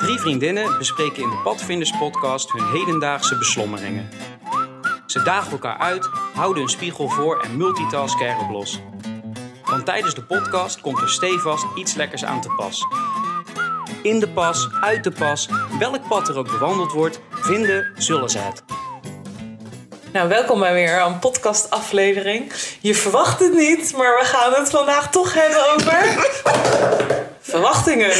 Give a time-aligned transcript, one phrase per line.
[0.00, 4.08] Drie vriendinnen bespreken in de Padvinders podcast hun hedendaagse beslommeringen.
[5.06, 8.80] Ze dagen elkaar uit, houden een spiegel voor en multitasken erop los.
[9.64, 12.86] Want tijdens de podcast komt er stevast iets lekkers aan te pas.
[14.02, 15.48] In de pas, uit de pas,
[15.78, 18.62] welk pad er ook bewandeld wordt, vinden zullen ze het.
[20.12, 22.52] Nou, welkom bij weer een podcastaflevering.
[22.80, 27.18] Je verwacht het niet, maar we gaan het vandaag toch hebben over
[27.50, 28.08] verwachtingen.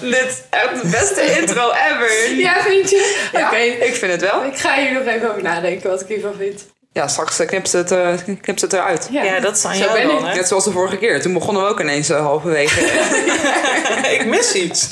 [0.00, 2.34] Dit is echt de beste intro ever.
[2.36, 3.28] Ja, vind je?
[3.32, 3.56] Ja, Oké.
[3.56, 4.44] ik vind het wel.
[4.44, 6.66] Ik ga hier nog even over nadenken wat ik hiervan vind.
[6.92, 9.08] Ja, straks eh, knipt ze het, eh, knipt het eruit.
[9.10, 10.22] Ja, dat is aan Zo jou ben dan?
[10.34, 11.20] Net zoals de vorige keer.
[11.20, 12.80] Toen begonnen we ook ineens eh, halverwege.
[14.18, 14.88] ik mis iets.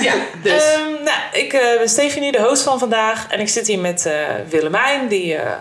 [0.00, 0.62] Ja, dus.
[0.72, 3.26] Ehm, nou, ik eh, ben Stefanie, de host van vandaag.
[3.28, 4.14] En ik zit hier met eh,
[4.48, 5.52] Willemijn, die eh,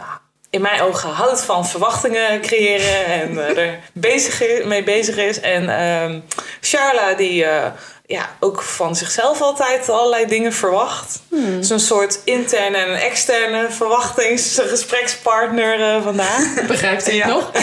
[0.54, 3.06] in mijn ogen houdt van verwachtingen creëren.
[3.06, 5.40] En eh, er bezig mee bezig is.
[5.40, 6.20] En ehm
[6.62, 7.66] Charla, die eh,
[8.06, 11.22] ja, ook van zichzelf altijd allerlei dingen verwacht.
[11.30, 16.66] Dus een soort interne en externe verwachtingsgesprekspartner eh vandaag.
[16.68, 17.52] Begrijpt u het nog?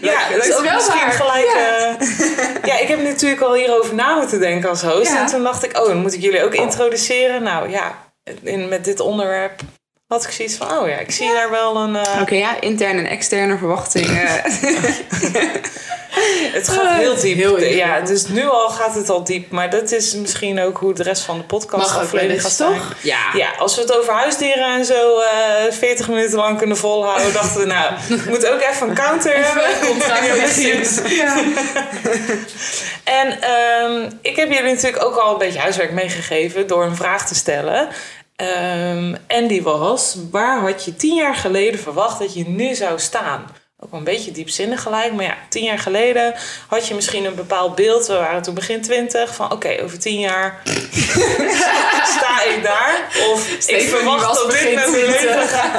[0.00, 1.12] Ja, dat is ook wel misschien waar.
[1.12, 1.50] gelijk.
[1.54, 1.96] Ja.
[2.64, 5.10] ja, ik heb natuurlijk al hierover na moeten denken als host.
[5.10, 5.20] Ja.
[5.20, 7.42] En toen dacht ik, oh, dan moet ik jullie ook introduceren.
[7.42, 7.94] Nou ja,
[8.42, 9.60] in, met dit onderwerp
[10.10, 11.96] had ik zoiets van, oh ja, ik zie daar wel een.
[11.96, 14.26] eh, Oké, ja, interne en externe verwachtingen.
[16.58, 17.36] het gaat heel diep.
[17.36, 18.00] heel diep, ja, ja.
[18.00, 19.50] dus nu al gaat het al diep.
[19.50, 22.72] Maar dat is misschien ook hoe de rest van de podcast Mag aflevering gaat zijn.
[22.72, 22.94] toch?
[23.02, 23.18] ja.
[23.34, 27.60] Ja, als we het over huisdieren en zo eh 40 minuten lang kunnen volhouden, dachten
[27.60, 29.96] we, nou, we moeten ook even een counter hebben.
[29.98, 30.98] Ja, precies.
[31.08, 31.42] Ja.
[33.04, 37.26] En ehm, ik heb jullie natuurlijk ook al een beetje huiswerk meegegeven door een vraag
[37.26, 37.88] te stellen.
[38.40, 42.98] Ehm, en die was: waar had je tien jaar geleden verwacht dat je nu zou
[42.98, 43.44] staan?
[43.82, 46.34] Ook wel een beetje diepzinnig gelijk, maar ja, tien jaar geleden
[46.68, 48.06] had je misschien een bepaald beeld.
[48.06, 50.60] We waren toen begin twintig van: oké, over tien jaar
[52.16, 53.08] sta ik daar.
[53.32, 55.50] Of ik verwacht dat dit mijn leven 20.
[55.50, 55.70] gaat.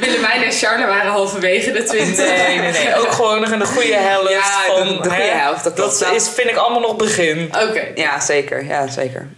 [0.00, 2.26] Willemijn en Charlotte waren halverwege de twintig.
[2.26, 2.94] Nee, nee, nee.
[3.00, 4.30] Ook gewoon nog in de goede helft.
[4.30, 7.52] Ja, van, de- de goede helft, dat is, vind ik allemaal nog begin.
[7.68, 7.88] Oké.
[7.94, 8.64] Ja, zeker.
[8.64, 9.28] Ja, zeker.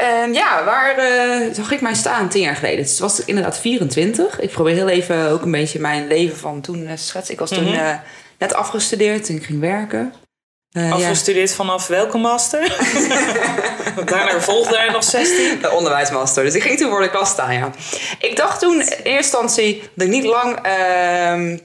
[0.00, 2.78] En ja, waar eh, zag ik mij staan tien jaar geleden?
[2.82, 4.40] Dus het was inderdaad 24.
[4.40, 7.34] Ik probeer heel even ook een beetje mijn leven van toen te schetsen.
[7.34, 7.74] Ik was toen Mhm.
[7.78, 7.94] eh,
[8.38, 10.12] net afgestudeerd en ik ging werken.
[10.70, 10.94] Eh, ja.
[10.94, 12.76] Afgestudeerd vanaf welke master?
[14.04, 15.58] Daarna volgde er nog 16.
[15.60, 16.44] De onderwijsmaster.
[16.44, 17.70] Dus ik ging toen voor de klas staan, ja.
[18.18, 21.58] Ik dacht toen in eerste instantie dat ik niet lang ehm,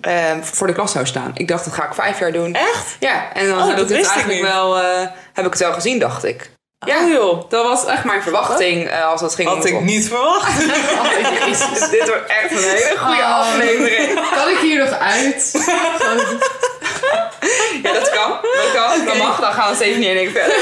[0.00, 1.30] ehm, voor de klas zou staan.
[1.34, 2.54] Ik dacht, dat ga ik vijf jaar doen.
[2.54, 2.96] Echt?
[3.00, 4.76] Ja, en dan Oh, heb dat ik het ik eigenlijk wel,
[5.32, 6.50] heb ik het wel gezien, dacht ik.
[6.78, 7.02] Ja.
[7.04, 7.50] Oh joh.
[7.50, 10.64] Dat was echt mijn verwachting eh, als dat ging Had ik niet verwacht.
[10.98, 11.06] Oh,
[11.46, 11.88] jezus.
[11.90, 13.38] Dit wordt echt een hele goede Oh.
[13.38, 14.14] aflevering.
[14.34, 15.50] Kan ik hier nog uit?
[15.52, 16.38] Gewoon-
[17.82, 18.30] Ja, dat kan.
[18.42, 19.04] Dat kan.
[19.06, 19.40] Dat mag.
[19.40, 20.56] Dan gaan we steeds niet in één verder.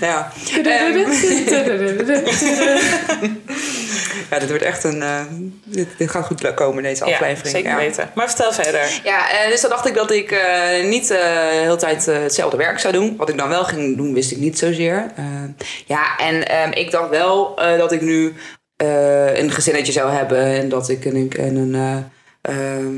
[0.00, 0.32] Ja.
[0.64, 1.04] Ehm,
[4.30, 5.02] ja, dit wordt echt een...
[5.02, 5.20] eh,
[5.64, 7.54] dit, dit gaat goed komen, deze Ja, aflevering.
[7.54, 7.76] zeker ja.
[7.76, 8.10] weten.
[8.14, 9.00] Maar vertel verder.
[9.04, 12.56] Ja, eh, dus dan dacht ik dat ik eh, niet eh, de hele tijd hetzelfde
[12.56, 13.16] werk zou doen.
[13.16, 15.12] Wat ik dan wel ging doen, wist ik niet zozeer.
[15.86, 18.34] Ja, en ehm, ik dacht wel eh, dat ik nu
[18.76, 20.38] eh, een gezinnetje zou hebben.
[20.44, 21.32] En dat ik een...
[21.38, 21.96] en een eh,
[22.76, 22.94] ehm,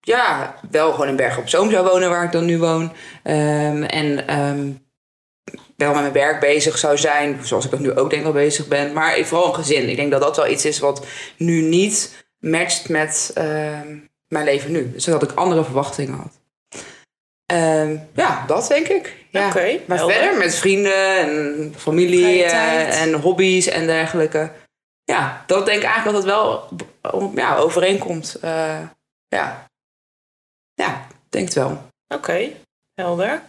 [0.00, 2.92] ja, wel gewoon in Bergen op Zoom zou wonen, waar ik dan nu woon.
[3.22, 4.68] Ehm, en ehm,
[5.76, 8.68] wel met mijn werk bezig zou zijn, zoals ik dat nu ook denk wel bezig
[8.68, 8.92] ben.
[8.92, 9.88] Maar vooral een gezin.
[9.88, 13.98] Ik denk dat dat wel iets is wat nu niet matcht met ehm,
[14.28, 14.92] mijn leven nu.
[14.92, 16.40] Dus dat ik andere verwachtingen had.
[17.46, 19.24] Ehm, ja, dat denk ik.
[19.30, 19.48] Ja.
[19.48, 20.16] Oké, maar helder.
[20.16, 24.50] verder met vrienden en familie eh, en hobby's en dergelijke.
[25.04, 26.68] Ja, dat denk ik eigenlijk dat het wel
[27.34, 28.34] ja, overeenkomt.
[28.40, 28.80] Eh,
[29.28, 29.66] ja.
[30.74, 31.82] ja, denk het wel.
[32.14, 32.50] Oké,
[32.94, 33.42] helder.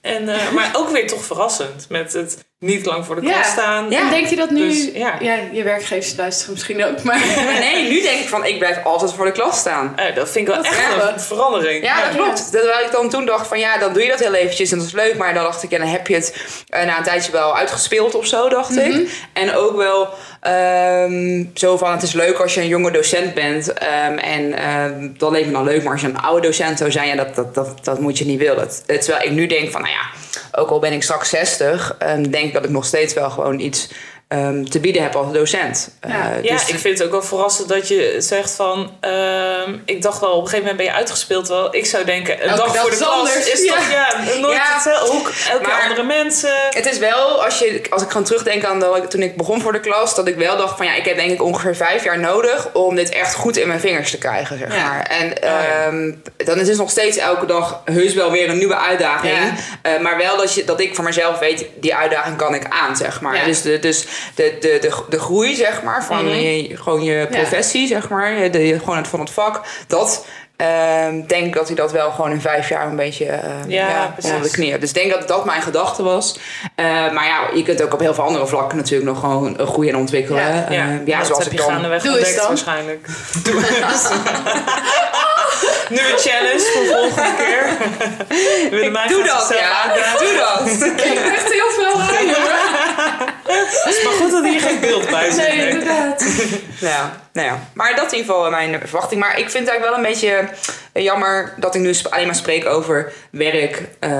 [0.00, 3.32] En, eh, maar ook weer toch verrassend met het niet lang voor de Ja.
[3.32, 3.90] klas staan.
[3.90, 4.00] Ja.
[4.00, 4.68] En denk je dat nu...
[4.68, 5.16] Dus, ja.
[5.20, 5.36] ja.
[5.52, 7.20] je werkgevers luisteren misschien ook, maar...
[7.58, 9.96] Nee, nu denk ik van ik blijf altijd voor de klas staan.
[9.96, 11.84] Eh, dat vind ik wel Dat echt een verandering.
[11.84, 12.50] Ja, dat klopt.
[12.50, 14.86] Terwijl ik dan toen dacht van ja, dan doe je dat heel eventjes en dat
[14.86, 15.16] is leuk.
[15.16, 16.36] Maar dan dacht ik, ja, dan heb je het
[16.68, 19.10] eh, na een tijdje wel uitgespeeld of zo, dacht ik.
[19.32, 20.08] En ook wel
[20.40, 23.72] ehm, zo van, het is leuk als je een jonge docent bent.
[23.72, 25.82] ehm, en ehm, dat leek me dan leuk.
[25.82, 28.24] Maar als je een oude docent zou zijn, ja, dat, dat, dat, dat moet je
[28.24, 28.68] niet willen.
[28.86, 30.10] Terwijl ik nu denk van, nou ja,
[30.60, 33.88] ook al ben ik straks 60, ehm, denk dat ik nog steeds wel gewoon iets
[34.30, 35.90] ehm, te bieden heb als docent.
[36.08, 36.08] Ja.
[36.36, 38.96] Eh, Ja, dus- ik vind het ook wel verrassend dat je zegt van...
[39.00, 41.48] ehm, ik dacht wel, op een gegeven moment ben je uitgespeeld.
[41.48, 43.50] Wel, ik zou denken, een Elke dag dag voor de klas anders.
[43.52, 43.74] is Ja.
[43.74, 44.08] toch ja,
[44.40, 44.74] nooit Ja.
[44.74, 45.12] hetzelfde.
[45.16, 46.50] Ook elke Maar- andere mensen.
[46.70, 49.60] Het is wel, als, je, als ik gewoon terugdenk aan dat ik, toen ik begon
[49.60, 52.04] voor de klas, dat ik wel dacht van ja, ik heb denk ik ongeveer vijf
[52.04, 54.88] jaar nodig om dit echt goed in mijn vingers te krijgen, zeg Ja.
[54.88, 55.02] maar.
[55.02, 55.64] En ja.
[55.86, 59.34] ehm, dan is het nog steeds elke dag heus wel weer een nieuwe uitdaging.
[59.34, 59.52] Ja.
[59.82, 62.96] Eh, maar wel dat, je, dat ik voor mezelf weet, die uitdaging kan ik aan,
[62.96, 63.36] zeg maar.
[63.36, 63.44] Ja.
[63.44, 66.34] Dus, de, dus de, de, de, de groei, zeg maar, van Mhm.
[66.34, 70.24] je, gewoon je professie, zeg maar, de, gewoon het, van het vak, dat...
[70.56, 73.88] ehm, denk ik dat hij dat wel gewoon in vijf jaar een beetje eh, Ja,
[73.88, 74.30] ja, precies.
[74.30, 74.80] onder de knie heeft.
[74.80, 76.38] Dus ik denk dat dat mijn gedachte was.
[76.74, 79.92] Eh, maar ja, je kunt ook op heel veel andere vlakken natuurlijk nog gewoon groeien
[79.92, 80.42] en ontwikkelen.
[80.42, 81.74] Ja, Ja, ja, dat zoals heb ik je dan...
[81.74, 82.46] gaandeweg Doe ontdekt dan.
[82.48, 83.06] waarschijnlijk.
[83.44, 84.08] Doe eens.
[85.96, 87.64] nu een challenge voor volgende keer.
[89.08, 89.92] Doe dat, ja.
[90.18, 90.68] Doe dat.
[90.82, 92.26] Ik heb echt heel veel aan,
[93.84, 95.36] Het is maar goed dat hier geen beeld bij zit.
[95.48, 95.68] Nee, nee.
[95.68, 96.24] inderdaad.
[96.80, 99.20] Nou ja, nou ja, maar dat is in ieder geval mijn verwachting.
[99.20, 100.48] Maar ik vind het eigenlijk wel een beetje
[100.92, 104.10] eh, jammer dat ik nu alleen maar spreek over werk eh,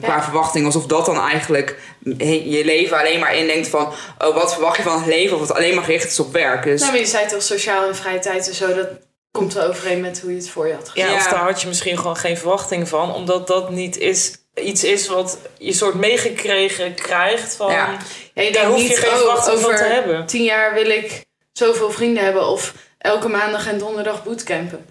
[0.00, 0.22] qua Ja.
[0.22, 0.66] verwachting.
[0.66, 1.76] Alsof dat dan eigenlijk
[2.18, 3.92] je leven alleen maar indenkt van...
[4.18, 5.36] Oh, wat verwacht je van het leven?
[5.36, 6.62] Of het alleen maar gericht is op werk.
[6.64, 8.88] Dus Nou, maar je zei toch sociaal en vrije tijd en zo, dat
[9.30, 11.08] komt wel overeen met hoe je het voor je had gezien.
[11.08, 11.30] Ja, of Ja.
[11.30, 13.14] daar had je misschien gewoon geen verwachting van.
[13.14, 17.54] Omdat dat niet is, iets is wat je soort meegekregen krijgt.
[17.54, 17.96] Van, Ja.
[18.34, 20.26] Ja, je Daar hoef je geen oh, verwachting van over te hebben.
[20.26, 24.86] tien jaar wil ik zoveel vrienden hebben of elke maandag en donderdag bootcampen.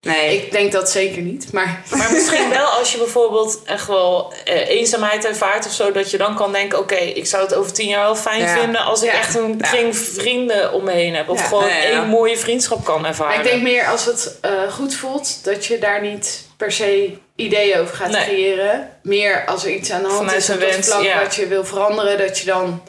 [0.00, 0.36] nee.
[0.42, 4.68] Ik denk dat zeker niet, maar Maar misschien wel als je bijvoorbeeld echt wel eh,
[4.68, 5.92] eenzaamheid ervaart of zo.
[5.92, 8.58] Dat je dan kan denken, oké, ik zou het over tien jaar wel fijn Ja.
[8.60, 9.18] vinden als ik Ja.
[9.18, 9.68] echt een Ja.
[9.68, 11.28] kring vrienden om me heen heb.
[11.28, 11.46] Of Ja.
[11.46, 13.36] gewoon één mooie vriendschap kan ervaren.
[13.36, 17.18] Maar ik denk meer als het eh, goed voelt, dat je daar niet per se
[17.36, 18.24] ideeën over gaat Nee.
[18.24, 18.90] creëren.
[19.02, 21.22] Meer als er iets aan de hand Vanuit is een op dat wens, vlak ja.
[21.22, 22.82] wat je wil veranderen, dat je dan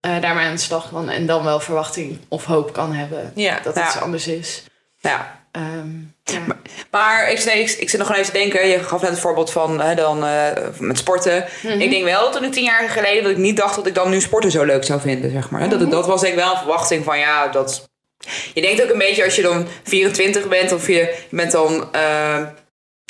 [0.00, 1.08] eh, daarmee aan de slag kan.
[1.10, 3.60] En dan wel verwachting of hoop kan hebben Ja.
[3.62, 3.86] dat Ja.
[3.92, 4.62] het anders is.
[5.00, 5.38] ja.
[5.52, 5.88] Ehm,
[6.24, 6.40] ja.
[6.90, 8.68] Maar ik, nee, ik, ik zit nog gewoon even te denken.
[8.68, 10.46] Je gaf net het voorbeeld van hè, dan, eh,
[10.78, 11.44] met sporten.
[11.62, 11.80] Mhm.
[11.80, 14.10] Ik denk wel toen ik tien jaar geleden dat ik niet dacht dat ik dan
[14.10, 15.30] nu sporten zo leuk zou vinden.
[15.30, 15.68] Zeg maar.
[15.68, 17.88] dat, dat was denk ik wel een verwachting van ja, dat.
[18.54, 21.88] Je denkt ook een beetje als je dan 24 bent of je, je bent dan.
[21.92, 22.42] eh,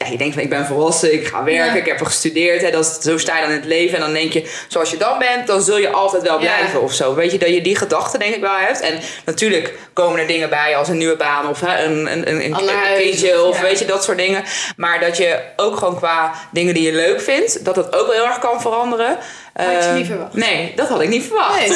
[0.05, 1.75] ja, je denkt van ik ben volwassen, ik ga werken, Ja.
[1.75, 2.63] ik heb er gestudeerd.
[2.63, 3.95] Hè, dat is, zo sta je dan in het leven.
[3.97, 6.57] En dan denk je, zoals je dan bent, dan zul je altijd wel Ja.
[6.57, 7.15] blijven of zo.
[7.15, 8.81] Weet je, dat je die gedachte denk ik wel hebt.
[8.81, 12.45] En natuurlijk komen er dingen bij als een nieuwe baan of hè, een, een, een,
[12.45, 12.57] een
[12.97, 13.63] kindje of ja.
[13.63, 14.45] weet je, dat soort dingen.
[14.77, 18.17] Maar dat je ook gewoon qua dingen die je leuk vindt, dat dat ook wel
[18.17, 19.19] heel erg kan veranderen.
[19.53, 20.35] Had je niet verwacht?
[20.35, 21.59] Nee, dat had ik niet verwacht.
[21.59, 21.69] Nee.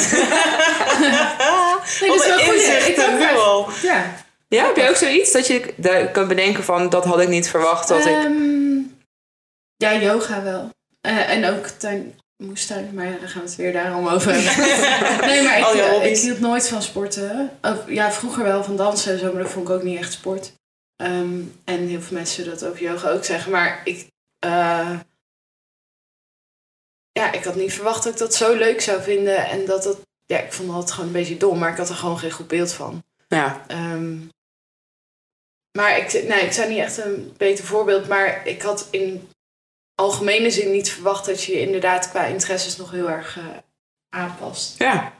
[2.01, 2.87] nee, dat is wel goed.
[2.87, 3.69] Ik al.
[3.81, 4.03] Ja.
[4.55, 7.49] Ja, heb je ook zoiets dat je daar kan bedenken van dat had ik niet
[7.49, 8.13] verwacht dat ik.
[8.13, 8.77] Ehm,
[9.75, 10.69] ja, yoga wel.
[11.01, 14.65] Eh, en ook tuin, moestuin, maar ja, dan gaan we het weer daarom over hebben.
[15.29, 17.51] nee, maar ik, ik hield nooit van sporten.
[17.61, 20.13] Of, ja, vroeger wel van dansen en zo, maar dat vond ik ook niet echt
[20.13, 20.53] sport.
[20.95, 23.51] Ehm, en heel veel mensen zullen dat over yoga ook zeggen.
[23.51, 24.07] Maar ik,
[24.39, 24.99] eh,
[27.11, 29.45] ja, ik had niet verwacht dat ik dat zo leuk zou vinden.
[29.45, 31.95] En dat dat, ja, ik vond dat gewoon een beetje dom, maar ik had er
[31.95, 33.03] gewoon geen goed beeld van.
[33.27, 34.17] Ja, Ehm,
[35.75, 39.29] maar ik, nee, ik zou niet echt een beter voorbeeld, maar ik had in
[39.95, 43.43] algemene zin niet verwacht dat je je inderdaad qua interesses nog heel erg eh,
[44.09, 44.75] aanpast.
[44.77, 45.13] ja.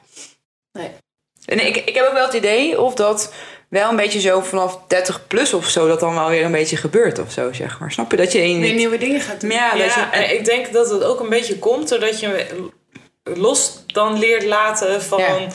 [0.71, 0.91] Nee.
[1.45, 3.33] En ik, ik heb ook wel het idee of dat
[3.69, 6.77] wel een beetje zo vanaf 30 plus of zo dat dan wel weer een beetje
[6.77, 7.91] gebeurt of zo, zeg maar.
[7.91, 8.75] Snap je dat je in.
[8.75, 9.51] Nieuwe dingen gaat doen.
[9.51, 12.69] Ja, dat je, Ja, en ik denk dat het ook een beetje komt doordat je
[13.23, 15.19] los dan leert laten van...
[15.19, 15.47] Ja.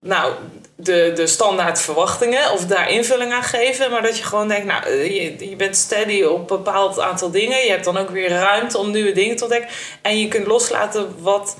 [0.00, 0.34] Nou,
[0.76, 3.90] de, de standaard verwachtingen of daar invulling aan geven.
[3.90, 7.30] Maar dat je gewoon denkt, nou, eh, je, je bent steady op een bepaald aantal
[7.30, 7.64] dingen.
[7.64, 9.70] Je hebt dan ook weer ruimte om nieuwe dingen te ontdekken.
[10.02, 11.56] En je kunt loslaten wat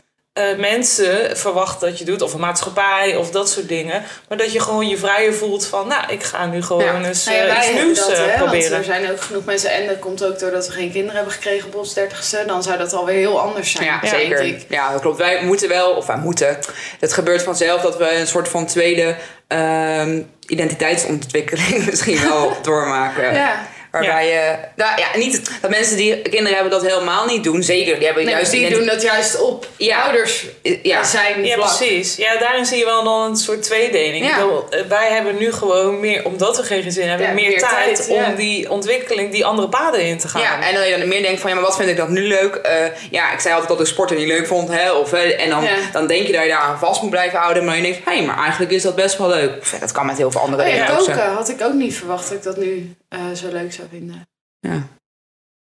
[0.48, 2.22] eh, mensen verwachten dat je doet.
[2.22, 4.02] Of een maatschappij of dat soort dingen.
[4.28, 7.04] Maar dat je gewoon je vrijer voelt van, nou, ik ga nu gewoon Ja.
[7.08, 8.76] eens Nou ja, eh, wij iets nieuws dat, eh, hè, want proberen.
[8.78, 11.66] er zijn ook genoeg mensen, en dat komt ook doordat we geen kinderen hebben gekregen
[11.68, 14.40] op ons dertigste, dan zou dat alweer heel anders zijn, Ja, denk zeker.
[14.40, 14.64] ik.
[14.68, 15.18] Ja, dat klopt.
[15.18, 16.58] Wij moeten wel, of wij moeten.
[17.00, 19.16] Het gebeurt vanzelf dat we een soort van tweede
[19.48, 23.34] ehm, identiteitsontwikkeling misschien wel doormaken.
[23.34, 23.66] Ja.
[23.90, 27.62] Waarbij je, nou ja, niet dat mensen die kinderen hebben dat helemaal niet doen.
[27.62, 30.02] Zeker, die hebben Nee, juist die doen dat juist op Ja.
[30.02, 30.46] ouders
[30.82, 31.76] Ja, zijn Ja, vlak.
[31.76, 32.16] precies.
[32.16, 34.26] Ja, daarin zie je wel dan een soort tweedeling.
[34.26, 34.34] Ja.
[34.36, 37.58] Bedoel, eh, wij hebben nu gewoon meer, omdat we geen gezin hebben, Ja, meer, meer
[37.58, 38.24] tijd, tijd, ja.
[38.26, 40.40] om die ontwikkeling, die andere paden in te gaan.
[40.42, 42.26] Ja, en dan je dan meer denkt van ja, maar wat vind ik dat nu
[42.26, 42.54] leuk?
[42.54, 42.74] Eh,
[43.10, 44.68] ja, ik zei altijd dat ik sporten niet leuk vond.
[44.68, 44.92] Hè?
[44.92, 45.70] Of, hè, en dan, Ja.
[45.92, 47.64] dan denk je dat je daar aan vast moet blijven houden.
[47.64, 49.58] Maar je denkt, hé, maar eigenlijk is dat best wel leuk.
[49.60, 51.12] Of, ja, dat kan met heel veel andere Oh ja, dingen ook zo.
[51.12, 54.28] koken had ik ook niet verwacht dat ik dat nu eh, zo leuk zou vinden.
[54.60, 54.88] Ja.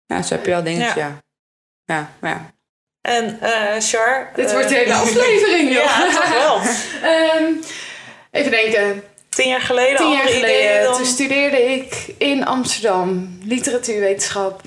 [0.07, 1.23] ja, zo heb je wel dingetjes, ja.
[1.85, 2.55] Ja, maar ja.
[3.01, 4.31] En eh Char?
[4.35, 5.85] Dit eh, wordt de hele aflevering, joh.
[5.85, 6.61] Ja, toch wel.
[7.13, 7.53] Ehm,
[8.31, 9.03] even denken.
[9.29, 10.97] Tien jaar geleden, Tien jaar geleden, dan...
[10.97, 14.61] toen studeerde ik in Amsterdam literatuurwetenschap.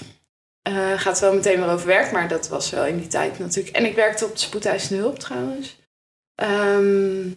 [0.61, 3.75] Eh gaat wel meteen weer over werk, maar dat was wel in die tijd natuurlijk.
[3.75, 5.77] En ik werkte op de spoedeisende hulp trouwens.
[6.35, 7.29] Ehm,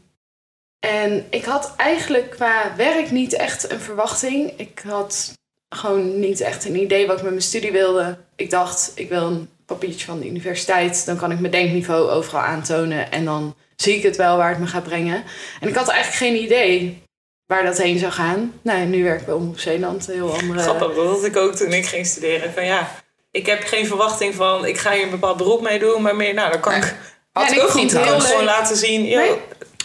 [0.87, 4.53] en ik had eigenlijk qua werk niet echt een verwachting.
[4.57, 5.33] Ik had
[5.69, 8.19] gewoon niet echt een idee wat ik met mijn studie wilde.
[8.37, 11.07] Ik dacht, ik wil een papiertje van de universiteit.
[11.07, 13.11] Dan kan ik mijn denkniveau overal aantonen.
[13.13, 15.25] En dan zie ik het wel waar het me gaat brengen.
[15.61, 17.03] En ik had eigenlijk geen idee
[17.47, 18.53] waar dat heen zou gaan.
[18.63, 20.09] Nou, nu werk ik bij Omroep Zeeland.
[20.09, 20.61] Een heel andere...
[20.61, 22.53] Grappig, dat had ik ook toen ik ging studeren.
[22.53, 22.91] Van ja,
[23.31, 26.03] ik heb geen verwachting van, ik ga hier een bepaald beroep mee doen.
[26.03, 26.95] Maar meer, nou, dan kan ik
[27.33, 28.47] Had Ja, ik ook ik niet heel gewoon leuk.
[28.47, 29.05] laten zien.
[29.05, 29.37] yo, Nee.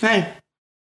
[0.02, 0.26] Nee.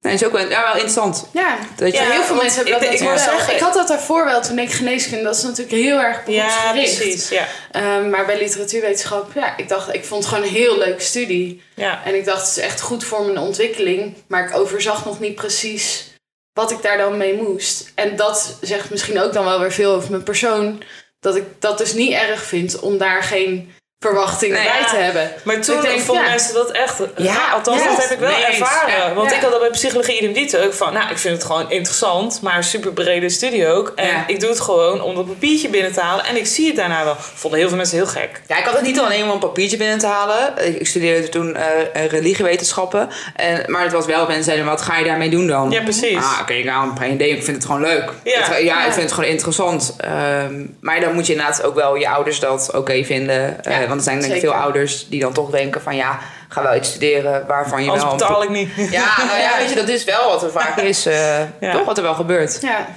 [0.04, 1.28] Nee, is ook wel, ja, wel interessant.
[1.32, 3.88] Ja, Dat je, Ja, heel veel mensen hebben dat ik- ik zeggen- Ik had dat
[3.88, 5.24] daarvoor wel toen ik geneeskunde.
[5.24, 6.98] Dat is natuurlijk heel erg Ja, beroepsgericht.
[6.98, 7.30] precies.
[7.30, 7.48] Ja.
[7.72, 11.62] Ehm, maar bij literatuurwetenschap, ja, ik dacht, ik vond het gewoon een heel leuke studie.
[11.76, 12.02] Ja.
[12.06, 14.14] En ik dacht, het is echt goed voor mijn ontwikkeling.
[14.28, 16.12] Maar ik overzag nog niet precies
[16.54, 17.92] wat ik daar dan mee moest.
[17.96, 20.84] En dat zegt misschien ook dan wel weer veel over mijn persoon.
[21.20, 24.86] Dat ik dat dus niet erg vind om daar geen verwachtingen Nee, bij ja.
[24.86, 25.32] te hebben.
[25.44, 26.30] Maar toen Ik denk, vonden ja.
[26.30, 26.98] mensen dat echt...
[27.00, 27.88] Ja, Ja, althans, ja.
[27.88, 28.98] dat heb ik wel Nee ervaren.
[28.98, 29.14] Ja.
[29.14, 29.36] Want Ja.
[29.36, 30.94] ik had dat bij psychologie idem dito ook van...
[30.94, 33.92] Nou, ik vind het gewoon interessant, maar een super brede studie ook.
[33.96, 34.24] En Ja.
[34.28, 36.26] ik doe het gewoon om dat papiertje binnen te halen.
[36.26, 37.16] En ik zie het daarna wel.
[37.20, 38.42] Vonden heel veel mensen heel gek.
[38.48, 40.54] Ja, ik had het niet alleen om een papiertje binnen te halen.
[40.66, 43.10] Ik ik studeerde toen eh, eh, religiewetenschappen.
[43.36, 45.72] En, maar het was wel, mensen zeiden, wat ga je daarmee doen dan?
[45.72, 46.18] Ja, precies.
[46.18, 47.30] Ah, oké, ik heb geen idee.
[47.30, 48.12] Ik vind het gewoon leuk.
[48.24, 48.40] Ja.
[48.40, 48.86] Het- ja, Ja.
[48.86, 49.96] ik vind het gewoon interessant.
[49.98, 53.64] Ehm, maar dan moet je inderdaad ook wel je ouders dat oké vinden.
[53.64, 55.96] Eh, want er zijn denk ik veel ouders die dan toch denken van...
[55.96, 56.20] ja,
[56.50, 58.18] ga wel iets studeren waarvan je Anders wel...
[58.18, 58.70] betaal ik niet.
[58.76, 61.06] Ja, nou ja, weet je, dat is wel wat er vaak is.
[61.06, 61.72] eh, Ja.
[61.72, 62.62] Toch wat er wel gebeurt.
[62.62, 62.88] Ja,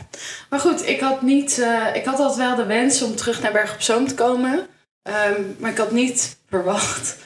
[0.50, 3.52] maar goed, ik had, niet, eh, ik had altijd wel de wens om terug naar
[3.52, 4.66] Berg op Zoom te komen.
[5.02, 7.16] Ehm, maar ik had niet verwacht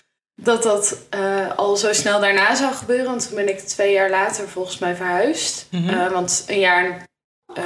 [0.42, 1.20] dat dat eh,
[1.56, 3.06] al zo snel daarna zou gebeuren.
[3.06, 5.66] Want toen ben ik twee jaar later volgens mij verhuisd.
[5.70, 5.88] Mhm.
[5.88, 7.06] Eh, want een jaar,
[7.54, 7.64] eh,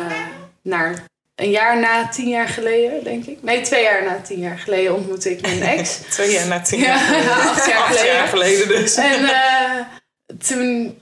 [0.62, 1.04] naar,
[1.34, 3.42] een jaar na tien jaar geleden, denk ik.
[3.42, 5.98] Nee, twee jaar na tien jaar geleden ontmoette ik mijn ex.
[6.10, 7.30] Twee jaar na tien Ja, jaar.
[7.50, 8.14] acht jaar Acht geleden.
[8.14, 8.94] jaar geleden dus.
[8.94, 9.80] En eh,
[10.48, 10.98] toen,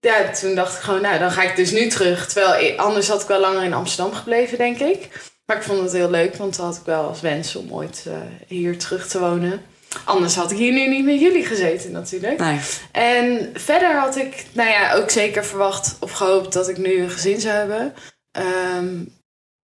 [0.00, 2.28] ja, toen dacht ik gewoon, nou, dan ga ik dus nu terug.
[2.28, 5.08] Terwijl anders had ik wel langer in Amsterdam gebleven, denk ik.
[5.46, 8.04] Maar ik vond het heel leuk, want dan had ik wel als wens om ooit
[8.06, 8.12] eh,
[8.46, 9.62] hier terug te wonen.
[10.04, 12.38] Anders had ik hier nu niet met jullie gezeten natuurlijk.
[12.38, 12.58] Nee.
[12.92, 17.10] En verder had ik, nou ja, ook zeker verwacht of gehoopt dat ik nu een
[17.10, 17.94] gezin zou hebben.
[18.30, 18.94] Ehm,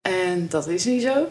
[0.01, 1.29] en dat is niet zo.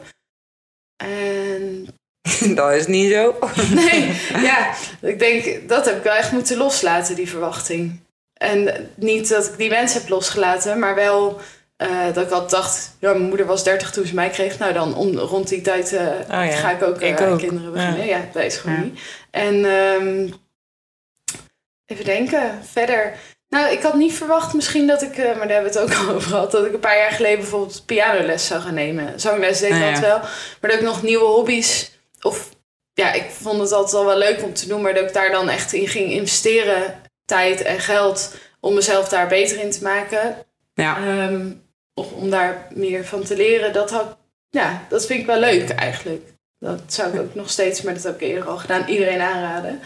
[0.96, 1.86] En
[2.54, 3.38] dat is niet zo.
[3.74, 8.00] Nee, ja, ik denk dat heb ik wel echt moeten loslaten, die verwachting.
[8.34, 11.40] En niet dat ik die wens heb losgelaten, maar wel
[11.76, 14.58] eh, dat ik altijd dacht, ja, mijn moeder was 30 toen ze mij kreeg.
[14.58, 16.50] Nou, dan om, rond die tijd eh, ja.
[16.50, 17.38] ga ik ook, Ik ook.
[17.38, 18.06] kinderen beginnen.
[18.06, 18.82] Ja, dat is gewoon Ja.
[18.82, 19.00] niet.
[19.30, 20.28] En ehm,
[21.86, 23.16] even denken, verder.
[23.50, 25.98] Nou, ik had niet verwacht misschien dat ik, eh, maar daar hebben we het ook
[26.08, 29.20] al over gehad, dat ik een paar jaar geleden bijvoorbeeld pianoles zou gaan nemen.
[29.20, 30.18] Zangles deed ik Ah, altijd wel.
[30.60, 31.90] Maar dat ik nog nieuwe hobby's,
[32.20, 32.48] of
[32.92, 35.30] ja, ik vond het altijd al wel leuk om te doen, maar dat ik daar
[35.30, 40.36] dan echt in ging investeren, tijd en geld, om mezelf daar beter in te maken.
[40.74, 40.96] Ja.
[40.96, 41.50] Ehm,
[41.94, 44.16] of om daar meer van te leren, dat, had,
[44.48, 46.22] ja, dat vind ik wel leuk eigenlijk.
[46.58, 49.80] Dat zou ik ook nog steeds, maar dat heb ik eerder al gedaan, iedereen aanraden.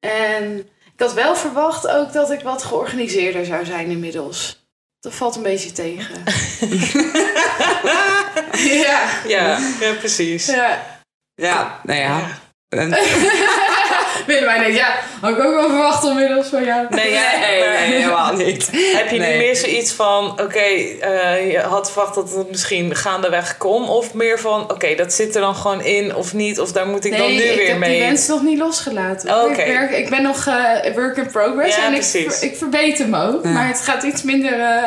[0.00, 4.66] En ik had wel verwacht ook dat ik wat georganiseerder zou zijn inmiddels.
[5.00, 6.14] Dat valt een beetje tegen.
[8.82, 9.08] ja.
[9.26, 10.46] Ja, ja, precies.
[10.46, 11.00] ja.
[11.34, 12.28] Ja, nou ja.
[12.68, 12.90] En-
[14.26, 16.86] Willem mij denkt, ja, had ik ook wel verwacht inmiddels van jou.
[16.90, 18.68] Nee, ja, nee, nee, helemaal niet.
[18.72, 19.32] Heb je Nee.
[19.32, 23.88] nu meer zoiets van, oké, eh, je had verwacht dat het misschien gaandeweg kon?
[23.88, 26.60] Of meer van, oké, dat zit er dan gewoon in of niet?
[26.60, 27.90] Of daar moet ik dan nu ik weer heb mee?
[27.90, 29.34] die wens nog niet losgelaten.
[29.36, 29.60] Oh, oké.
[29.62, 33.08] Ik, werk, ik ben nog eh, work in progress Ja, en ik, ver- ik verbeter
[33.08, 33.44] me ook.
[33.44, 33.50] Ja.
[33.50, 34.82] Maar het gaat iets minder eh,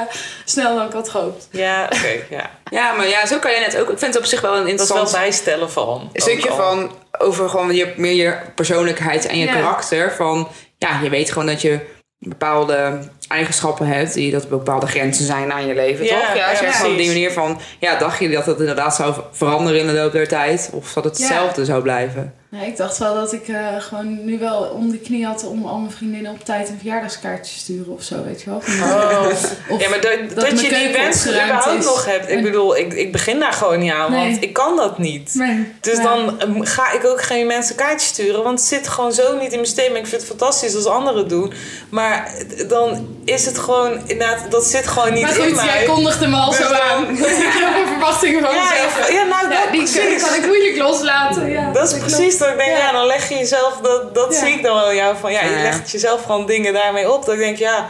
[0.46, 1.48] snel dan ik had gehoopt.
[1.51, 2.50] Ja, oké, ja.
[2.72, 3.89] Ja, maar ja, zo kan je net ook.
[3.89, 6.10] Ik vind het op zich wel een Dat is interessant wel bijstellen van.
[6.13, 6.55] een stukje al.
[6.55, 9.53] van over gewoon je, meer je persoonlijkheid en je Ja.
[9.53, 10.12] karakter.
[10.13, 11.79] Van ja, je weet gewoon dat je
[12.17, 16.36] bepaalde eigenschappen hebt die dat bepaalde grenzen zijn aan je leven, Ja, toch?
[16.36, 19.79] Ja, als ja, op die manier van ja, dacht je dat het inderdaad zou veranderen
[19.79, 21.24] in de loop der tijd of dat het Ja.
[21.27, 22.34] hetzelfde zou blijven?
[22.60, 25.66] Ja, ik dacht wel dat ik eh, gewoon nu wel om de knie had om
[25.66, 28.62] al mijn vriendinnen op tijd een verjaardagskaartje te sturen of zo, weet je wel.
[28.84, 29.26] Oh.
[29.70, 31.86] Of Ja, maar dat, dat, mijn je die wens überhaupt is.
[31.86, 32.30] nog hebt.
[32.30, 34.40] Ik En- bedoel, ik, ik begin daar gewoon niet aan, want Nee.
[34.40, 35.32] ik kan dat niet.
[35.34, 39.14] Nee, Dus dan eh, ga ik ook geen mensen kaartjes sturen, want het zit gewoon
[39.14, 39.96] zo niet in mijn systeem.
[39.96, 41.54] Ik vind het fantastisch als anderen het doen,
[41.90, 42.32] maar
[42.68, 45.66] dan is het gewoon, inderdaad, dat zit gewoon niet Maar in goed, mij.
[45.66, 47.06] jij kondigde me al Dus zo aan.
[47.08, 49.30] Dat ik heel veel verwachtingen van ja, mezelf ja, heb.
[49.30, 51.50] nou, Ja, dat, die kan ik moeilijk loslaten.
[51.50, 52.86] Ja, Dat is precies Dat ik denk, ja.
[52.86, 52.92] Ja.
[52.92, 54.40] dan leg je jezelf, dat, dat Ja.
[54.46, 57.25] zie ik dan wel in jou van, ja, je legt jezelf gewoon dingen daarmee op.
[57.25, 57.88] Dat ik denk, ja,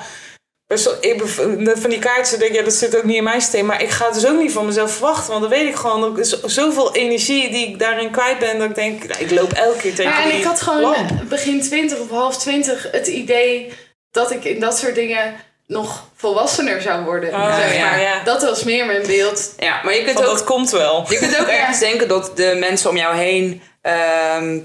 [1.75, 3.65] van die kaartjes denk ik, ja, dat zit ook niet in mijn systeem.
[3.65, 6.01] Maar ik ga het dus ook niet van mezelf verwachten, want dan weet ik gewoon,
[6.01, 9.31] dat ik zo- zoveel energie die ik daarin kwijt ben, dat ik denk, nou, ik
[9.31, 11.09] loop elke keer tegen Ja, en die ik had gewoon lamp.
[11.29, 13.73] begin 20 of half 20 het idee
[14.11, 15.35] dat ik in dat soort dingen
[15.67, 17.29] nog volwassener zou worden.
[17.33, 18.01] Oh, zeg maar.
[18.01, 18.23] ja.
[18.23, 19.53] Dat was meer mijn beeld.
[19.57, 21.05] Ja, maar je kunt ook dat komt wel.
[21.09, 24.57] Je kunt ook ergens denken dat de mensen om jou heen ehm,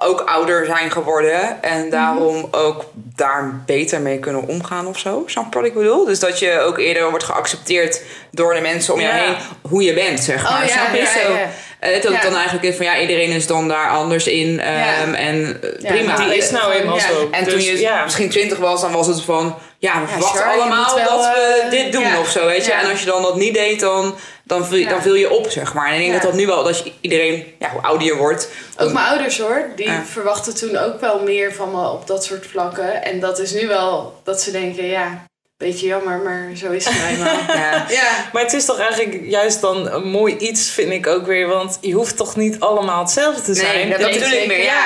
[0.00, 1.62] ook ouder zijn geworden.
[1.62, 5.22] En daarom ook daar beter mee kunnen omgaan of zo.
[5.26, 6.04] Snap je wat ik bedoel?
[6.04, 9.10] Dus dat je ook eerder wordt geaccepteerd door de mensen om Ja.
[9.10, 9.34] heen.
[9.62, 10.62] Hoe je bent, zeg maar.
[10.62, 11.00] Oh, ja, Snap je?
[11.00, 11.38] ja, Zo, ja.
[11.80, 14.60] eh, Het ook dan eigenlijk is van ja, iedereen is dan daar anders in.
[14.60, 15.14] ehm, Ja.
[15.14, 16.16] En eh, Ja, prima.
[16.16, 17.02] Die is nou eenmaal Ja.
[17.08, 17.28] zo.
[17.30, 18.04] En Dus, toen je ja.
[18.04, 19.54] misschien twintig was, dan was het van...
[19.80, 22.72] Ja, we verwachten sure, allemaal wel, dat we eh, dit doen of zo, weet je.
[22.72, 25.74] En als je dan dat niet deed, dan, dan, viel, dan viel je op, zeg
[25.74, 25.88] maar.
[25.88, 28.48] En ik denk dat dat nu wel, dat je iedereen, ja, hoe ouder je wordt...
[28.78, 32.46] Ook mijn ouders hoor, die verwachten toen ook wel meer van me op dat soort
[32.46, 33.04] vlakken.
[33.04, 35.24] En dat is nu wel dat ze denken, ja,
[35.58, 37.56] beetje jammer, maar zo is het eenmaal.
[37.56, 37.84] Ja.
[37.88, 41.46] ja, Maar het is toch eigenlijk juist dan een mooi iets, vind ik ook weer.
[41.46, 43.88] Want je hoeft toch niet allemaal hetzelfde te zijn.
[43.88, 44.62] Nee, dat bedoel ik meer.
[44.62, 44.82] Ja,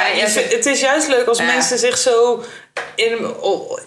[0.48, 1.44] het is juist leuk als Ja.
[1.44, 2.42] mensen zich zo
[2.94, 3.34] in,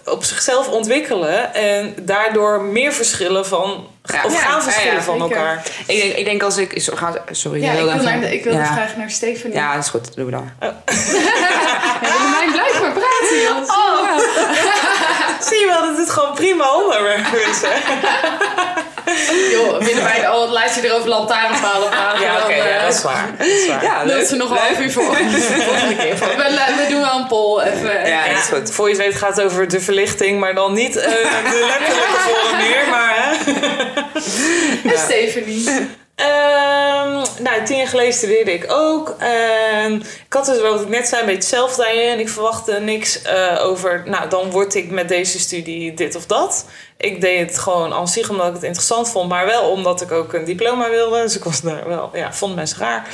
[0.05, 4.23] op, zichzelf ontwikkelen en daardoor meer verschillen van, Ja.
[4.25, 5.65] of gaan ja, verschillen ja, van elkaar.
[5.87, 6.89] ik, denk, ik denk als ik...
[7.31, 8.65] sorry, ja je ik, wilde wil naar, ik ja.
[8.65, 9.55] graag naar Stephanie.
[9.55, 10.15] Ja, dat is goed.
[10.15, 10.51] Doen we dan.
[12.01, 13.61] Ja, Willemijn, blijf maar praten, joh.
[13.67, 15.24] Oh.
[15.45, 17.61] Zie je wel dat het gewoon prima onderwerp is.
[19.51, 22.21] Joh, Willemijn, oh, laat je erover lantaarnpalen praten.
[22.21, 23.35] Ja, oké, ja, eh, dat is waar.
[23.37, 24.07] Dat is waar.
[24.07, 25.03] Ja, ze nog een half uur voor.
[25.71, 26.17] Volgende keer.
[26.17, 27.93] We, we doen wel een poll even.
[27.93, 28.71] Ja, Ja, dat is goed.
[28.71, 32.19] Voor je het weet gaat het over de verlichting, maar dan niet eh, de letterlijke
[32.19, 33.51] vorm meer, maar hè.
[34.91, 35.69] En Stephanie.
[36.15, 39.15] Ehm, nou, tien jaar geleden studeerde ik ook.
[39.19, 42.19] En ik had dus, wat ik net zei, een beetje hetzelfde daarin.
[42.19, 46.65] Ik verwachtte niks eh, over, nou, dan word ik met deze studie dit of dat.
[46.97, 50.11] Ik deed het gewoon aan zich omdat ik het interessant vond, maar wel omdat ik
[50.11, 51.21] ook een diploma wilde.
[51.21, 53.07] Dus ik was daar wel, ja, vond mensen raar.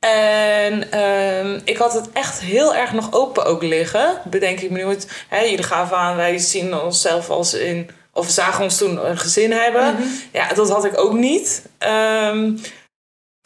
[0.00, 4.20] En ehm, ik had het echt heel erg nog open ook liggen.
[4.24, 4.96] Bedenk ik me nu.
[5.30, 7.90] Jullie gaven aan, wij zien onszelf als in...
[8.12, 9.96] Of we zagen ons toen een gezin hebben.
[10.32, 11.62] Ja, dat had ik ook niet.
[11.78, 12.52] Ehm,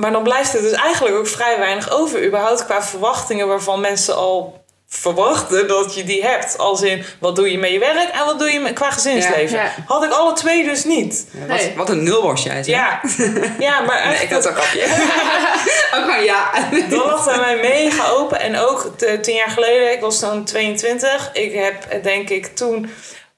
[0.03, 2.27] maar dan blijft er dus eigenlijk ook vrij weinig over.
[2.27, 6.59] Überhaupt qua verwachtingen waarvan mensen al verwachten dat je die hebt.
[6.59, 9.57] Als in, wat doe je met je werk en wat doe je met, qua gezinsleven.
[9.57, 9.73] Ja, ja.
[9.87, 11.27] Had ik alle twee dus niet.
[11.31, 11.73] Ja, wat, Nee.
[11.77, 12.75] wat een nul was jij, zeg.
[12.75, 13.01] Ja,
[13.59, 14.15] ja maar echt...
[14.15, 14.85] Nee, ik had een grapje.
[15.97, 16.51] ook ja.
[16.89, 18.41] Dat lag bij mij mega open.
[18.41, 21.31] En ook tien jaar geleden, ik was toen 22.
[21.33, 22.91] Ik heb denk ik toen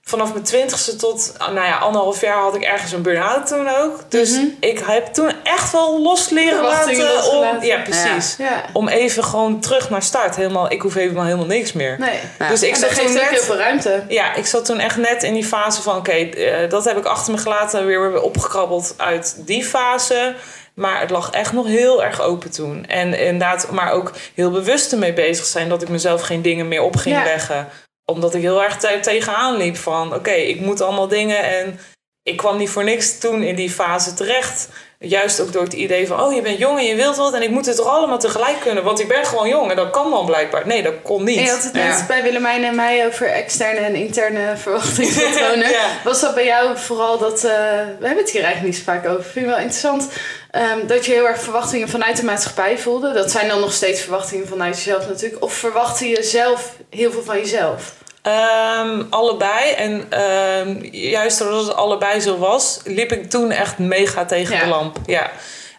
[0.09, 4.01] vanaf mijn twintigste tot nou ja, anderhalf jaar had ik ergens een burn-out toen ook.
[4.09, 7.25] Dus ik heb toen echt wel los leren laten.
[7.33, 8.37] Om, ja, precies.
[8.39, 8.65] Ja.
[8.73, 10.37] Om even gewoon terug naar start.
[10.37, 11.97] Helemaal, ik hoef helemaal, helemaal niks meer.
[11.99, 12.19] Nee.
[12.39, 12.49] Ja.
[12.49, 14.03] Dus ik En zat dat toen heel veel ruimte.
[14.09, 15.97] Ja, ik zat toen echt net in die fase van...
[15.97, 17.87] oké, eh, dat heb ik achter me gelaten.
[17.87, 20.35] Weer weer opgekrabbeld uit die fase.
[20.75, 22.87] Maar het lag echt nog heel erg open toen.
[22.87, 25.69] En inderdaad, maar ook heel bewust ermee bezig zijn...
[25.69, 27.25] dat ik mezelf geen dingen meer op ging Ja.
[27.25, 27.69] leggen.
[28.13, 30.15] Omdat ik heel erg te- tegenaan liep van...
[30.15, 31.81] oké, ik moet allemaal dingen en...
[32.23, 34.69] Ik kwam niet voor niks toen in die fase terecht.
[34.99, 36.21] Juist ook door het idee van...
[36.23, 37.35] oh, je bent jong en je wilt wat...
[37.35, 38.85] en ik moet het toch allemaal tegelijk kunnen.
[38.85, 40.67] Want ik ben gewoon jong en dat kan dan blijkbaar.
[40.67, 41.37] Nee, dat kon niet.
[41.37, 42.07] En je had het net Ja.
[42.07, 45.71] bij Willemijn en mij over externe en interne verwachtingspatronen.
[45.81, 45.87] Ja.
[46.05, 47.45] Was dat bij jou vooral dat...
[47.45, 47.51] eh,
[47.99, 49.23] we hebben het hier eigenlijk niet zo vaak over.
[49.25, 50.09] Vind je wel interessant
[50.51, 53.13] ehm, dat je heel erg verwachtingen vanuit de maatschappij voelde.
[53.13, 55.43] Dat zijn dan nog steeds verwachtingen vanuit jezelf natuurlijk.
[55.45, 57.97] Of verwachtte je zelf heel veel van jezelf?
[58.33, 59.71] Ehm, allebei.
[59.73, 64.63] En ehm, juist doordat het allebei zo was, liep ik toen echt mega tegen Ja.
[64.63, 64.97] de lamp.
[65.07, 65.31] Ja.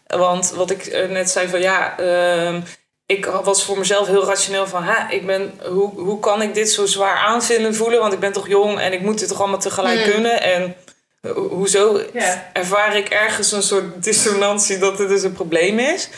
[0.08, 2.62] Want wat ik eh, net zei van ja, ehm,
[3.06, 6.72] ik was voor mezelf heel rationeel van ha, ik ben, hoe, hoe kan ik dit
[6.72, 8.00] zo zwaar aanvinden voelen?
[8.00, 10.12] Want ik ben toch jong en ik moet dit toch allemaal tegelijk Mm.
[10.12, 10.42] kunnen.
[10.42, 10.76] En
[11.22, 12.50] ho- hoezo Ja.
[12.54, 16.10] ervaar ik ergens een soort dissonantie dat dit dus een probleem is.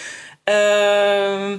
[0.43, 1.57] Ehm,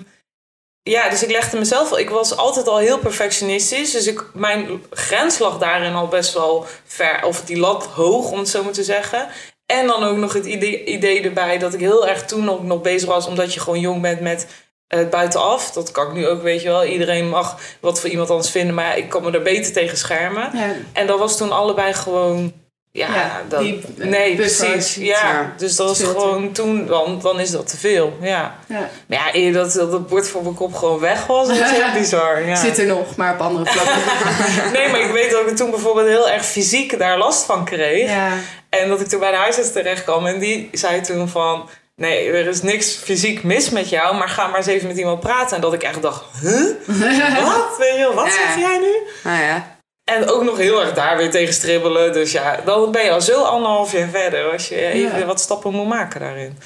[0.82, 1.98] ja, dus ik legde mezelf...
[1.98, 3.90] Ik was altijd al heel perfectionistisch.
[3.90, 7.24] Dus ik, mijn grens lag daarin al best wel ver.
[7.24, 9.28] Of die lat hoog, om het zo maar te zeggen.
[9.66, 12.80] En dan ook nog het idee, idee erbij dat ik heel erg toen ook nog
[12.80, 13.26] bezig was...
[13.26, 14.46] omdat je gewoon jong bent met
[14.86, 15.70] het buitenaf.
[15.70, 16.84] Dat kan ik nu ook, weet je wel.
[16.84, 18.74] Iedereen mag wat voor iemand anders vinden...
[18.74, 20.50] maar ik kan me er beter tegen schermen.
[20.54, 20.74] Ja.
[20.92, 22.61] En dat was toen allebei gewoon...
[22.94, 24.94] Ja, Ja, dat, die nee, precies.
[24.94, 28.16] Ja, Ja, dus dat was gewoon toen, dan, dan is dat te veel.
[28.20, 28.54] Ja.
[28.68, 28.90] Ja.
[29.06, 31.70] Maar ja, eer dat, dat het bord voor mijn kop gewoon weg was, dat is
[31.80, 32.46] heel bizar.
[32.46, 32.54] Ja.
[32.56, 34.72] Zit er nog, maar op andere vlakken.
[34.72, 38.10] Nee, maar ik weet dat ik toen bijvoorbeeld heel erg fysiek daar last van kreeg.
[38.10, 38.32] ja.
[38.68, 41.68] En dat ik toen bij de huisarts terecht kwam en die zei toen van...
[41.96, 45.20] nee, er is niks fysiek mis met jou, maar ga maar eens even met iemand
[45.20, 45.56] praten.
[45.56, 46.66] En dat ik echt dacht, huh?
[47.44, 47.76] Wat?
[47.78, 49.12] Weet je, wel, wat zeg jij nu?
[49.30, 49.80] Nou ja.
[50.14, 52.12] En ook nog heel erg daar weer tegen stribbelen.
[52.12, 55.24] Dus ja, dan ben je al zo anderhalf jaar verder als je even Ja.
[55.24, 56.58] wat stappen moet maken daarin.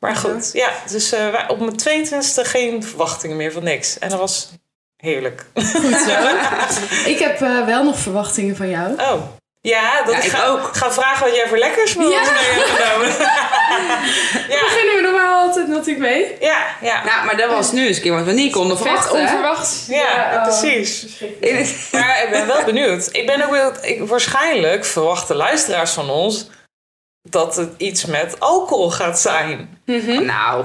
[0.00, 3.98] Maar goed, ja, dus eh, wij- op mijn 22e geen verwachtingen meer van niks.
[3.98, 4.50] En dat was
[4.96, 5.44] heerlijk.
[5.54, 6.16] Goed zo.
[7.12, 8.92] ik heb eh, wel nog verwachtingen van jou.
[8.92, 9.22] Oh.
[9.68, 10.70] Ja, dat Ja, ik ga, ook.
[10.76, 12.18] ga vragen wat jij voor lekkers voor Ja.
[12.20, 13.08] ons mee hebt genomen.
[14.48, 16.36] ja, Beginnen we normaal altijd natuurlijk mee.
[16.40, 17.04] ja, ja.
[17.04, 19.16] Nou, maar dat was nu eens een keer wat we niet konden Vet verwachten.
[19.16, 19.22] hè?
[19.22, 19.84] onverwachts.
[19.88, 20.42] Ja, oh.
[20.42, 21.06] precies.
[21.40, 23.08] In het- Maar ik ben wel benieuwd.
[23.12, 26.50] Ik ben ook wel, ik, waarschijnlijk verwachten luisteraars van ons
[27.30, 29.80] dat het iets met alcohol gaat zijn.
[30.24, 30.64] Nou,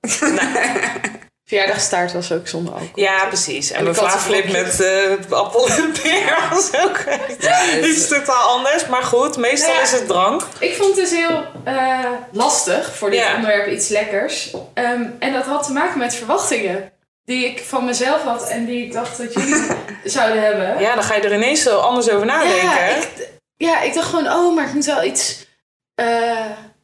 [1.46, 2.90] Verjaardagstaart was ook zonder alcohol.
[3.04, 3.70] Ja, precies.
[3.70, 8.48] En, En mijn vlaaflip met eh, appel en peer was ook echt het- iets totaal
[8.48, 8.86] anders.
[8.86, 9.84] Maar goed, meestal Nou ja.
[9.84, 10.42] is het drank.
[10.58, 13.34] Ik vond het dus heel eh, lastig voor dit Ja.
[13.34, 14.54] onderwerp iets lekkers.
[14.74, 16.92] Ehm, en dat had te maken met verwachtingen.
[17.24, 19.62] Die ik van mezelf had en die ik dacht dat jullie
[20.04, 20.80] zouden hebben.
[20.80, 22.62] Ja, dan ga je er ineens zo anders over nadenken.
[22.62, 23.08] ja, ik,
[23.56, 25.46] ja, ik dacht gewoon, oh, maar ik moet wel iets
[25.94, 26.30] eh,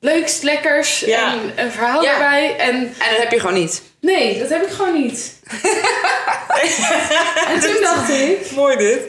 [0.01, 1.33] leuks, lekkers Ja.
[1.33, 2.13] en een verhaal Ja.
[2.13, 2.57] erbij.
[2.57, 3.83] En en dat heb je gewoon niet.
[4.01, 5.39] nee, dat heb ik gewoon niet.
[7.49, 9.03] en toen dacht ik, Mooi dit.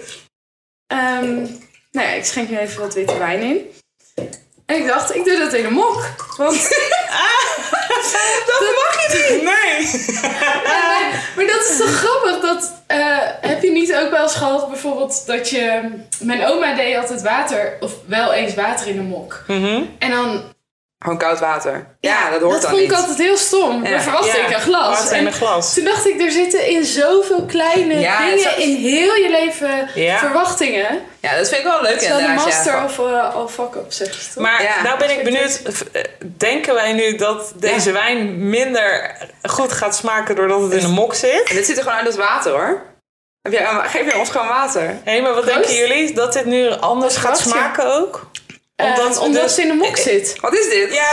[0.87, 1.33] ehm,
[1.91, 3.71] nou ja, ik schenk nu even wat witte wijn in.
[4.65, 6.03] En ik dacht, ik doe dat in een mok.
[6.37, 6.55] Want
[8.47, 9.43] Dat mag je niet.
[9.43, 10.21] Nee.
[10.63, 12.39] Ja, nee, maar dat is toch grappig?
[12.41, 15.81] Dat, eh, heb je niet ook wel eens gehad bijvoorbeeld dat je...
[16.19, 19.43] Mijn oma deed altijd water, of wel eens water in een mok.
[19.47, 19.83] Mhm.
[19.99, 20.43] En dan...
[21.03, 21.85] Gewoon koud water.
[21.99, 22.91] Ja, dat hoort dat dan vond niet.
[22.91, 23.83] ik altijd heel stom.
[23.83, 23.89] Ja.
[23.89, 24.97] Dan verwachtte Ja, ik een glas.
[24.99, 25.73] Water in En een glas.
[25.73, 29.89] toen dacht ik, er zitten in zoveel kleine Ja, dingen zo- in heel je leven
[30.01, 30.17] Ja.
[30.17, 30.99] verwachtingen.
[31.19, 32.45] Ja, dat vind ik wel leuk Terwijl de inderdaad.
[32.45, 32.83] master ja.
[32.85, 34.43] of uh, al fuck up zegt ze toch?
[34.43, 34.81] Maar Ja.
[34.83, 35.61] nou ben ik benieuwd,
[35.91, 36.01] eh,
[36.37, 41.13] denken wij nu dat deze wijn minder goed gaat smaken doordat het in een mok
[41.13, 41.43] zit?
[41.49, 42.81] En dit ziet er gewoon uit als water hoor.
[43.83, 44.97] Geef je ons gewoon water?
[45.03, 45.57] Hé, maar wat Proost.
[45.57, 46.13] denken jullie?
[46.13, 48.29] Dat dit nu anders gaat smaken ook?
[48.85, 50.35] Omdat, de- het in een mok zit.
[50.41, 50.93] Wat is dit?
[50.93, 51.09] Ja,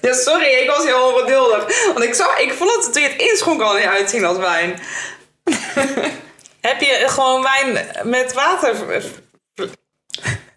[0.08, 1.86] ja, sorry, ik was heel ongeduldig.
[1.86, 4.80] Want ik, zag, ik vond het toen je het inschonk al niet uitzien als wijn.
[6.60, 8.76] heb je gewoon wijn met water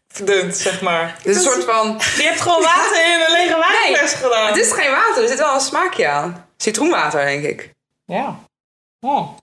[0.07, 1.15] verdund, zeg maar?
[1.17, 2.01] Het is een soort van...
[2.17, 4.47] Je hebt gewoon water in een lege wijnfles gedaan.
[4.47, 6.45] Het is geen water, er zit wel een smaakje aan.
[6.57, 7.71] Citroenwater, denk ik.
[8.05, 8.39] Ja.
[9.01, 9.37] Oh.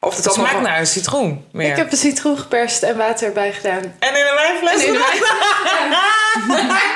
[0.00, 1.70] Of het smaakt nog- naar een citroen meer.
[1.70, 3.96] Ik heb een citroen geperst en water erbij gedaan.
[3.98, 4.14] En
[4.46, 6.04] wijnfles En in de gedaan?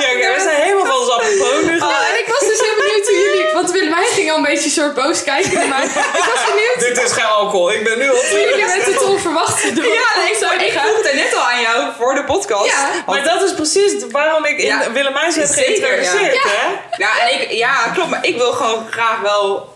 [0.00, 1.78] Ja, oké, we zijn helemaal van ons apropos nu.
[1.80, 3.52] Oh, en ik was dus heel benieuwd hoe jullie...
[3.52, 5.84] Want Willemijn ging al een beetje soort boos kijken naar mij.
[6.20, 9.02] Ik was benieuwd Dit is geen alcohol, ik ben nu al hoe jullie met het
[9.02, 9.84] onverwachte doen.
[9.84, 10.88] Ja, nee, ik, Zou ik gaan?
[10.88, 12.66] vroeg het net al aan jou voor de podcast.
[12.66, 16.40] Ja, Maar dat is precies waarom ik in Ja, Willemijn heb zeker, geïntroduceerd, ja.
[16.44, 16.66] hè?
[16.96, 18.10] Ja, en ik, ja, klopt.
[18.10, 19.71] Maar ik wil gewoon graag wel...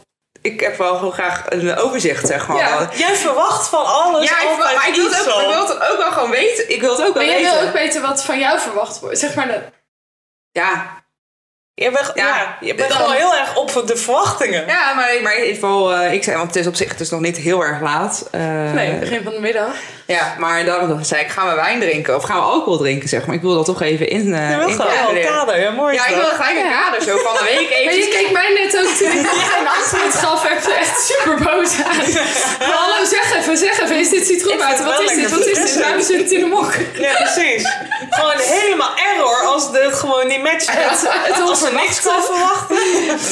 [0.52, 2.56] Ik heb wel gewoon graag een overzicht, zeg maar.
[2.56, 2.88] Ja.
[2.94, 5.98] Jij verwacht van alles Ja, ik, maar ik wil, het ook, ik wil het ook
[5.98, 6.70] wel gewoon weten.
[6.70, 7.58] Ik wil het ook wel Maar jij weten.
[7.58, 9.18] wil ook weten wat van jou verwacht wordt.
[9.18, 9.62] Zeg maar, dat-
[10.52, 11.04] Ja,
[11.74, 12.26] Je bent, ja.
[12.26, 12.56] Ja.
[12.60, 14.66] je bent Dan- gewoon heel erg op de verwachtingen.
[14.66, 17.00] ja maar, maar in ieder geval, eh, ik zei, want het is op zich het
[17.00, 18.28] is nog niet heel erg laat.
[18.30, 19.74] Eh, nee, begin van de middag.
[20.06, 23.26] Ja, maar daarom zei ik, gaan we wijn drinken of gaan we alcohol drinken, zeg
[23.26, 23.34] maar.
[23.34, 24.34] Ik wil dat toch even in.
[24.34, 27.16] eh Je wil gewoon een kader, ja, mooi Ja, ik wil gelijk een kader zo
[27.18, 28.10] van een week Maar je even.
[28.10, 30.48] keek mij net ook toen ik geen antwoord gaf.
[30.48, 32.12] Heb je echt super boos aan.
[32.68, 33.98] Maar hallo, zeg even, zeg even.
[33.98, 34.30] Is dit?
[34.30, 35.30] Ik vind Wat is dit?
[35.30, 35.78] Wat is dit?
[35.82, 36.72] Waarom zit het in de mok?
[36.98, 37.62] Ja, precies.
[38.10, 42.76] gewoon helemaal error als het gewoon niet matcht met als we niks kan verwachten.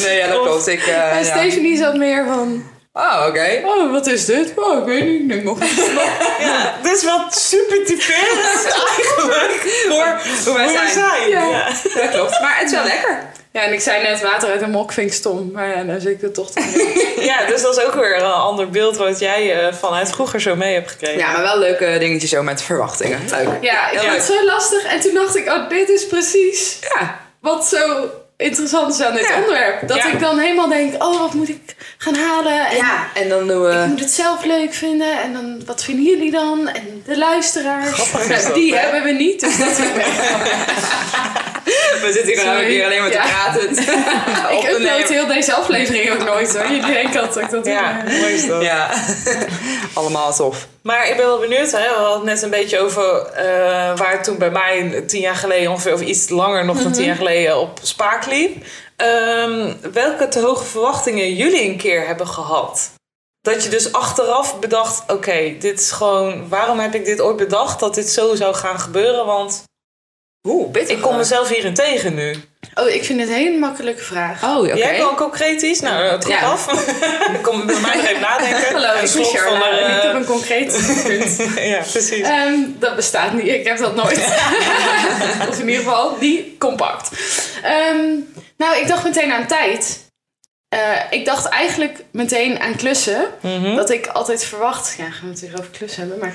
[0.03, 0.67] Nee, ja, dat klopt.
[0.67, 1.25] Ik, eh, En ja.
[1.25, 2.73] Stephanie zat meer van...
[2.97, 3.61] Oh, oké.
[3.65, 4.53] Oh, wat is dit?
[4.57, 5.21] Oh, ik weet niet.
[5.21, 5.59] Ik denk nog
[6.41, 8.41] Ja, dit is wel super typerend
[8.89, 10.89] eigenlijk voor Hoe wij zijn.
[10.89, 11.29] zijn.
[11.29, 11.43] Ja.
[11.45, 11.67] Ja.
[11.95, 12.41] Dat klopt.
[12.41, 13.23] Maar het is wel lekker.
[13.53, 15.51] Ja, en ik zei net water uit een mok vind ik stom.
[15.53, 18.23] Maar ja, dan zit ik er toch te Ja, dus dat is ook weer een
[18.33, 21.19] ander beeld wat jij eh, vanuit vroeger zo mee hebt gekregen.
[21.19, 23.21] Ja, maar wel leuke dingetjes zo met verwachtingen.
[23.31, 23.49] Leuk.
[23.61, 24.85] Ja, ik Heel vond het zo lastig.
[24.85, 27.21] En toen dacht ik, oh, dit is precies Ja.
[27.41, 28.11] wat zo
[28.45, 29.37] interessant is aan dit Ja.
[29.37, 29.89] onderwerp.
[29.89, 30.07] Dat Ja.
[30.13, 32.67] ik dan helemaal denk, oh, wat moet ik gaan halen?
[32.67, 33.87] En Ja, en dan doen Ik we...
[33.89, 35.23] moet het zelf leuk vinden.
[35.23, 36.69] En dan, wat vinden jullie dan?
[36.69, 37.91] En de luisteraars.
[37.91, 39.41] Grappig die hebben we niet.
[39.41, 39.79] Dus dat
[42.01, 43.71] We zitten hier een keer alleen maar te praten.
[44.57, 46.69] ik upload heel deze aflevering ook nooit hoor.
[46.69, 48.63] Denken altijd dat ik dat Ja, mooi is dat.
[48.63, 48.91] Ja.
[49.95, 50.67] Allemaal tof.
[50.83, 51.79] Maar ik ben wel benieuwd, hè?
[51.79, 53.45] we hadden het net een beetje over eh,
[53.97, 57.05] waar het toen bij mij tien jaar geleden ongeveer, of iets langer nog dan tien
[57.05, 58.65] jaar geleden, op spaak liep.
[58.97, 62.93] Ehm, welke te hoge verwachtingen jullie een keer hebben gehad?
[63.41, 67.81] Dat je dus achteraf bedacht, oké, dit is gewoon, waarom heb ik dit ooit bedacht
[67.81, 69.27] dat dit zo zou gaan gebeuren?
[69.27, 69.65] Want
[70.45, 70.97] Oeh, bitter.
[70.97, 72.37] Ik kom mezelf hierin tegen nu.
[72.75, 74.43] Oh, ik vind het een hele makkelijke vraag.
[74.45, 74.75] Oh, oké.
[74.75, 75.81] Jij kan concreet iets?
[75.81, 76.47] Nou, het gaat Ja.
[76.51, 76.73] af.
[77.37, 78.73] Ik kom bij mij even nadenken.
[78.73, 81.37] Hallo, ik ben ik eh, heb een concreet punt.
[81.73, 82.21] Ja, precies.
[82.27, 83.47] Ehm, dat bestaat niet.
[83.47, 84.19] Ik heb dat nooit.
[85.49, 87.11] of in ieder geval niet compact.
[87.63, 88.07] Ehm,
[88.57, 89.99] nou, ik dacht meteen aan tijd.
[90.69, 90.79] Eh,
[91.11, 93.27] ik dacht eigenlijk meteen aan klussen.
[93.41, 93.77] Mhm.
[93.77, 94.95] Dat ik altijd verwacht...
[94.99, 96.19] Ja, gaan we het weer over klussen hebben.
[96.19, 96.35] Maar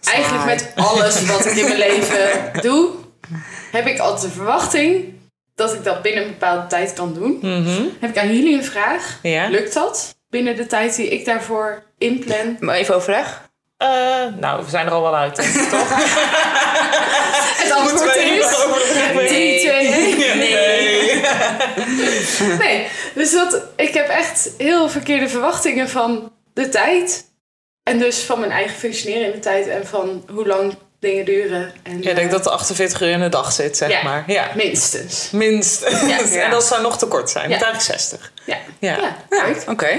[0.00, 0.16] Saai.
[0.16, 2.90] eigenlijk met alles wat ik in mijn leven doe...
[3.70, 5.14] heb ik altijd de verwachting
[5.54, 7.38] dat ik dat binnen een bepaalde tijd kan doen.
[7.42, 7.82] Mhm.
[8.00, 9.18] Heb ik aan jullie een vraag.
[9.22, 9.48] Ja.
[9.48, 12.56] Lukt dat binnen de tijd die ik daarvoor inplan?
[12.60, 13.46] Maar even overleg.
[13.76, 13.88] Eh,
[14.36, 15.44] nou, we zijn er al wel uit, toch?
[17.62, 18.66] Het antwoord is...
[19.14, 19.26] Nee.
[19.26, 20.38] 3, 2, 1.
[20.38, 21.22] Nee.
[22.58, 27.26] Nee, dus dat, ik heb echt heel verkeerde verwachtingen van de tijd.
[27.82, 31.72] En dus van mijn eigen functioneren in de tijd en van hoe lang dingen duren.
[31.82, 34.02] En, Ja, ik denk eh, dat er 48 uur in de dag zit, zeg Ja.
[34.02, 34.24] maar.
[34.26, 34.50] Ja.
[34.54, 35.28] Minstens.
[35.32, 36.32] Minstens.
[36.32, 36.42] Ja.
[36.44, 37.48] En dat zou nog te kort zijn.
[37.48, 37.54] Ja.
[37.56, 38.32] Met eigenlijk 60.
[38.44, 38.58] Ja.
[38.78, 38.96] Ja.
[38.98, 39.72] Ja, ja.
[39.72, 39.98] Oké.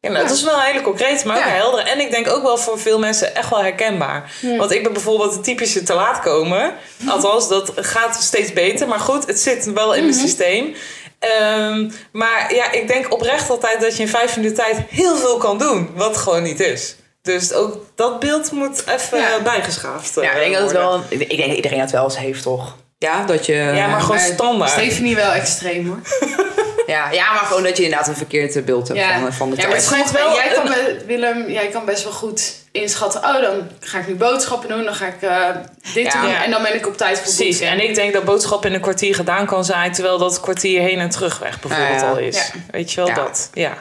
[0.00, 1.48] nou, dat is wel hele concreet, maar ook Ja.
[1.48, 1.82] een heldere.
[1.82, 4.30] En ik denk ook wel voor veel mensen echt wel herkenbaar.
[4.58, 6.74] Want ik ben bijvoorbeeld de typische te laat komen.
[7.08, 8.88] Althans, dat gaat steeds beter.
[8.88, 10.74] Maar goed, het zit wel in mijn systeem.
[11.18, 15.36] Ehm, maar ja, ik denk oprecht altijd dat je in vijf minuten tijd heel veel
[15.38, 15.90] kan doen.
[15.94, 16.94] Wat gewoon niet is.
[17.22, 19.40] Dus ook dat beeld moet even Ja.
[19.42, 20.90] bijgeschaafd Ja, ik denk dat het worden.
[20.90, 21.02] wel...
[21.08, 22.76] Ik denk dat iedereen dat wel eens heeft, toch?
[22.98, 23.54] Ja, dat je...
[23.54, 24.70] Ja, maar gewoon Maar standaard.
[24.70, 25.98] Stephanie wel extreem hoor.
[26.86, 29.56] Ja, ja, maar gewoon dat je inderdaad een verkeerd beeld hebt Ja, van, van de
[29.56, 29.82] ja maar tijd.
[29.82, 30.34] het schijnt wel wel.
[30.36, 33.20] Jij kan, Willem, jij kan best wel goed inschatten.
[33.24, 34.84] Oh, dan ga ik nu boodschappen doen.
[34.84, 35.46] Dan ga ik eh,
[35.94, 36.20] dit Ja.
[36.20, 36.30] doen.
[36.30, 36.44] Ja.
[36.44, 37.78] En dan ben ik op tijd voor Precies, boeken.
[37.78, 40.98] en ik denk dat boodschap in een kwartier gedaan kan zijn, terwijl dat kwartier heen
[40.98, 42.10] en terugweg bijvoorbeeld Ja, ja.
[42.12, 42.36] al is.
[42.36, 42.42] Ja.
[42.70, 43.14] Weet je wel Ja.
[43.14, 43.50] dat?
[43.52, 43.72] Ja.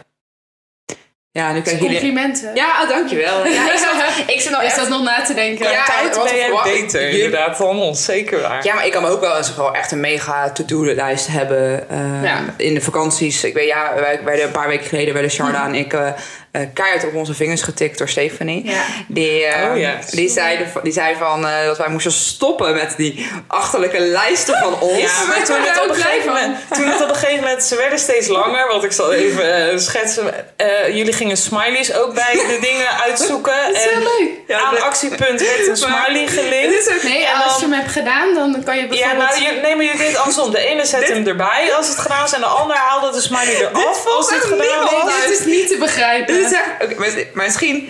[1.31, 1.77] Ja, nu krijg.
[1.79, 2.55] Complimenten.
[2.55, 3.45] Ja, oh, dankjewel.
[3.47, 4.79] Ja, ik zat, ik zat nou Is echt...
[4.79, 5.71] dat nog na te denken?
[5.71, 8.65] Ja, Tijd ben jij beter inderdaad dan ons, zeker waar.
[8.65, 12.23] Ja, maar ik kan me ook wel eens gewoon echt een mega to-do-lijst hebben eh,
[12.23, 12.39] Ja.
[12.57, 13.43] in de vakanties.
[13.43, 15.65] Ik weet, ja, wij werden een paar weken geleden werden Sharda Hm.
[15.73, 16.07] en ik eh,
[16.51, 18.65] eh, keihard op onze vingers getikt door Stephanie.
[18.65, 18.81] Ja.
[19.07, 19.95] Die, eh, Oh, ja.
[20.11, 24.79] die, zei, die zei van eh, dat wij moesten stoppen met die achterlijke lijsten van
[24.79, 24.99] ons.
[25.01, 27.75] Ja, maar toen het, op een gegeven moment, toen het op een gegeven moment, ze
[27.75, 30.33] werden steeds langer, want ik zal even schetsen.
[30.57, 33.53] Eh, jullie gingen smileys ook bij de dingen uitzoeken.
[33.67, 34.29] Dat is en heel leuk.
[34.47, 36.89] Ja, aan actiepunt werd een smiley gelinkt.
[36.95, 39.29] ook- Nee, En als dan- je hem hebt gedaan, dan kan je Ja, bijvoorbeeld...
[39.29, 40.51] nou, je, nee, maar je deed andersom.
[40.51, 43.55] De ene zette hem erbij als het gedaan is en de ander haalde de smiley
[43.73, 44.91] eraf als het gedaan niemand.
[45.03, 45.17] was.
[45.19, 46.38] Nee, dit is niet te begrijpen.
[46.81, 47.89] Oké, maar, maar misschien...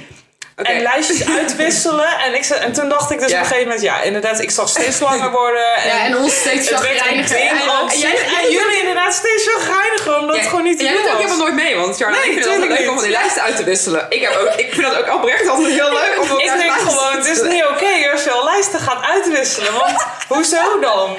[0.63, 2.07] En lijstjes uitwisselen.
[2.25, 3.35] En, ik, en toen dacht ik dus Ja.
[3.37, 5.75] op een gegeven moment, ja, inderdaad, ik zag steeds langer worden.
[5.75, 7.37] En, Ja, en ons steeds het chagrijniger.
[7.39, 7.47] En-
[7.89, 11.01] en jij- En jullie inderdaad steeds zo geiniger, omdat het gewoon niet te doen doet
[11.01, 11.17] ook was.
[11.17, 13.55] helemaal nooit mee, want Charlotte, Nee, ik vind het altijd leuk om die lijsten uit
[13.55, 14.05] te wisselen.
[14.09, 17.15] Ik, heb ook, ik vind dat ook oprecht altijd heel leuk om Ik denk gewoon,
[17.17, 19.73] het is niet oké als je al lijsten gaat uitwisselen.
[19.73, 21.17] Want hoezo dan?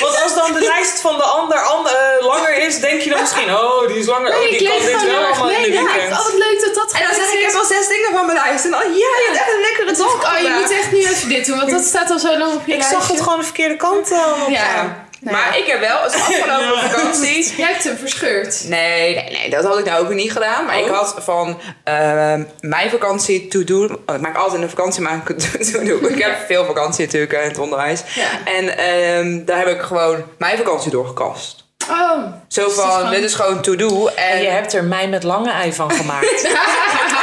[0.00, 3.20] Want als dan de lijst van de ander, ander eh, langer is, denk je dan
[3.20, 4.30] misschien, oh, die is langer.
[4.30, 5.72] Nee, oh, ik die kan dit wel allemaal in de mee.
[5.72, 6.12] Ja, weekend.
[6.12, 8.26] oh, wat leuk dat dat En dan zeg ik, ik heb al zes dingen van
[8.26, 8.64] mijn lijst.
[8.82, 10.34] Dan, ja, je hebt echt een lekkere dag.
[10.34, 12.66] Oh, je moet echt nu even dit doen, want dat staat al zo lang op
[12.66, 12.96] je Ik lijstje.
[12.98, 14.42] zag het gewoon de verkeerde kant aan.
[14.42, 14.48] op.
[14.50, 15.06] Ja.
[15.20, 15.62] Nou Maar ja.
[15.62, 17.52] ik heb wel, het afgelopen vakantie...
[17.56, 18.64] Jij hebt hem verscheurd.
[18.68, 20.64] Nee, nee, nee, dat had ik nou ook niet gedaan.
[20.64, 20.86] Maar Oh.
[20.86, 23.84] ik had van ehm, mijn vakantie to do.
[24.06, 25.36] oh, Ik maak altijd een vakantie maken
[25.72, 25.96] to do.
[26.08, 28.00] Ik heb veel vakantie natuurlijk eh, in het onderwijs.
[28.14, 28.28] Ja.
[28.44, 31.66] En ehm, daar heb ik gewoon mijn vakantie doorgekast.
[31.90, 32.22] Oh.
[32.48, 34.06] Zo Dus van, gewoon- dit is gewoon to do.
[34.06, 36.48] En En je hebt er mij met lange ei van gemaakt.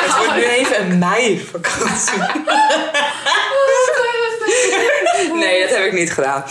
[0.05, 2.21] Het wordt nu even een mei-vakantie.
[5.33, 6.43] Nee, dat heb ik niet gedaan.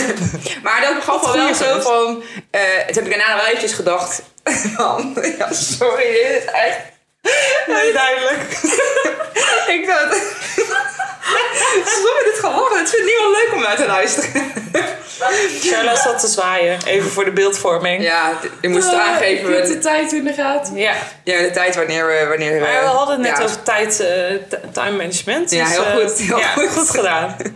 [0.64, 2.22] Maar dat gaf wel wel zo van...
[2.86, 4.22] het heb ik daarna wel eventjes gedacht
[4.76, 5.16] van...
[5.38, 6.78] Ja, sorry, dit is echt...
[7.66, 8.42] Nee, duidelijk.
[9.66, 10.16] Ik dacht...
[11.84, 12.78] Stop met dit gelach.
[12.78, 14.30] Het vindt niemand leuk om naar te luisteren.
[15.60, 18.02] Charlotte zat te zwaaien, even voor de beeldvorming.
[18.02, 19.52] Ja, je moest Oh, aangeven...
[19.54, 20.76] Heb de tijd in de gaten.
[20.76, 22.26] Ja, Ja, de tijd wanneer we...
[22.28, 23.44] Wanneer maar we hadden het net ja.
[23.44, 25.50] over tijd, eh, time management.
[25.50, 26.68] Ja, dus, heel eh, goed, heel ja, goed.
[26.68, 27.36] goed gedaan.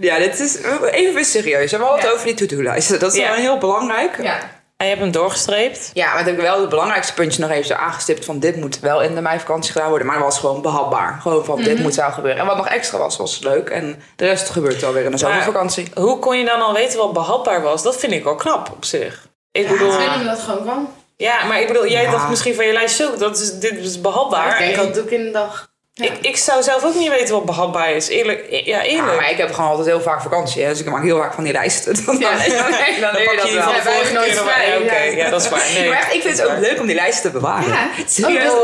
[0.00, 0.56] Ja, dit is...
[0.90, 1.70] Even weer serieus.
[1.70, 2.12] We hadden het Ja.
[2.12, 2.98] over die to-do-lijsten.
[2.98, 3.26] Dat is Ja.
[3.28, 4.22] wel heel belangrijk.
[4.22, 4.38] Ja.
[4.84, 5.90] En je hebt hem doorgestreept.
[5.94, 8.80] Ja, maar ik heb wel het belangrijkste puntje nog even zo aangestipt van dit moet
[8.80, 10.06] wel in de meivakantie gedaan worden.
[10.06, 11.18] Maar dat was gewoon behapbaar.
[11.22, 12.40] Gewoon van dit moet wel gebeuren.
[12.40, 13.68] En wat nog extra was, was leuk.
[13.68, 15.88] En de rest gebeurt wel weer in de zomervakantie.
[15.94, 17.82] Hoe kon je dan al weten wat behapbaar was?
[17.82, 19.28] Dat vind ik wel knap op zich.
[19.52, 20.88] Ik Ja, bedoel, Willem dat gewoon kan.
[21.16, 22.10] ja, maar ik bedoel, jij Ja.
[22.10, 24.52] dacht misschien van je lijst zo, dat is, dit is behapbaar.
[24.52, 25.72] Oké, En- dat doe ik in de dag.
[25.94, 28.08] Ik, ik zou zelf ook niet weten wat behapbaar is.
[28.08, 28.46] Eerlijk.
[28.50, 29.20] Ja, Ja, eerlijk.
[29.20, 30.62] maar ik heb gewoon altijd heel vaak vakantie.
[30.62, 31.94] Hè, dus ik maak heel vaak van die lijsten.
[32.06, 32.30] Dan, Ja.
[32.30, 33.92] dan, dan, dan, dan leer je dat wel.
[34.04, 34.96] Ja, nooit vrij, oké.
[35.02, 35.30] ja.
[35.30, 35.62] Dat is waar.
[35.74, 37.68] Nee, maar echt, ik vind het ook leuk om die lijsten te bewaren.
[37.68, 37.88] Ja.
[38.06, 38.52] Serieus.
[38.52, 38.58] Oh,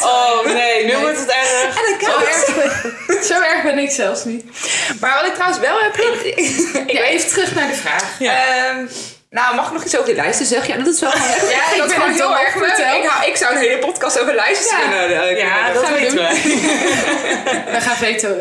[0.00, 1.00] Oh, oh, nee, nu Nee.
[1.00, 1.76] wordt het erg.
[1.86, 4.44] En Zo kan erg, zo erg ben ik zelfs niet.
[5.00, 5.96] Maar wat ik trouwens wel heb...
[5.96, 6.36] Ik,
[6.86, 8.20] ik even terug naar de vraag.
[8.20, 8.86] Ehm,
[9.38, 10.68] nou, mag ik nog iets over die lijsten zeggen?
[10.78, 11.50] Ja, dat is wel gewoon echt.
[11.50, 12.76] Ja, ik ben ook dol erg leuk.
[12.76, 14.78] Ik, ik zou een hele podcast over lijstjes Ja.
[14.80, 16.26] kunnen, eh, kunnen Ja, dat gaan we weten doen.
[16.26, 17.70] we.
[17.74, 18.38] We gaan vetoen.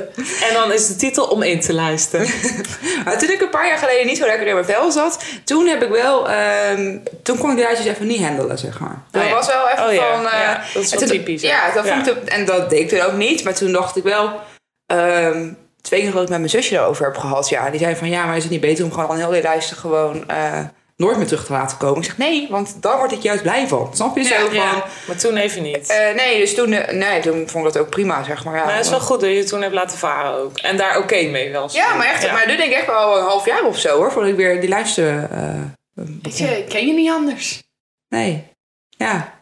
[0.48, 2.28] En dan is de titel om in te lijsten.
[3.06, 5.68] Maar toen ik een paar jaar geleden niet zo lekker in mijn vel zat, toen
[5.68, 9.02] heb ik wel, ehm, toen kon ik die lijstjes even niet handelen, zeg maar.
[9.12, 9.34] Dat Oh ja.
[9.34, 10.26] was wel even Oh ja, van.
[10.28, 11.48] eh, ja, dat is en wel toen- typisch, hè?
[11.48, 11.94] Ja, dat Ja.
[11.94, 14.40] vond ik, en dat deed ik toen ook niet, maar toen dacht ik wel.
[14.86, 15.50] ehm,
[15.82, 17.50] twee keer dat ik met mijn zusje daarover heb gehad.
[17.50, 19.42] Ja, die zei van ja, maar is het niet beter om gewoon al heel die
[19.42, 20.60] lijsten gewoon eh,
[20.96, 21.98] nooit meer terug te laten komen?
[21.98, 23.90] Ik zeg nee, want daar word ik juist blij van.
[23.94, 24.24] Snap je?
[24.24, 24.54] Ja, zo van.
[24.56, 25.90] Ja, maar toen even niet.
[25.90, 28.56] eh, nee, dus toen, eh, nee, toen vond ik dat ook prima, zeg maar.
[28.56, 30.58] Ja, maar het is wel goed dat je het toen hebt laten varen ook.
[30.58, 31.70] En daar oké mee wel.
[31.72, 32.24] ja maar echt.
[32.24, 32.34] Ja.
[32.34, 34.60] Maar nu denk ik echt wel een half jaar of zo hoor, voordat ik weer
[34.60, 35.30] die lijsten.
[35.32, 37.64] eh, Weet je, ik ken je niet anders.
[38.10, 38.44] Nee.
[38.90, 39.34] Ja.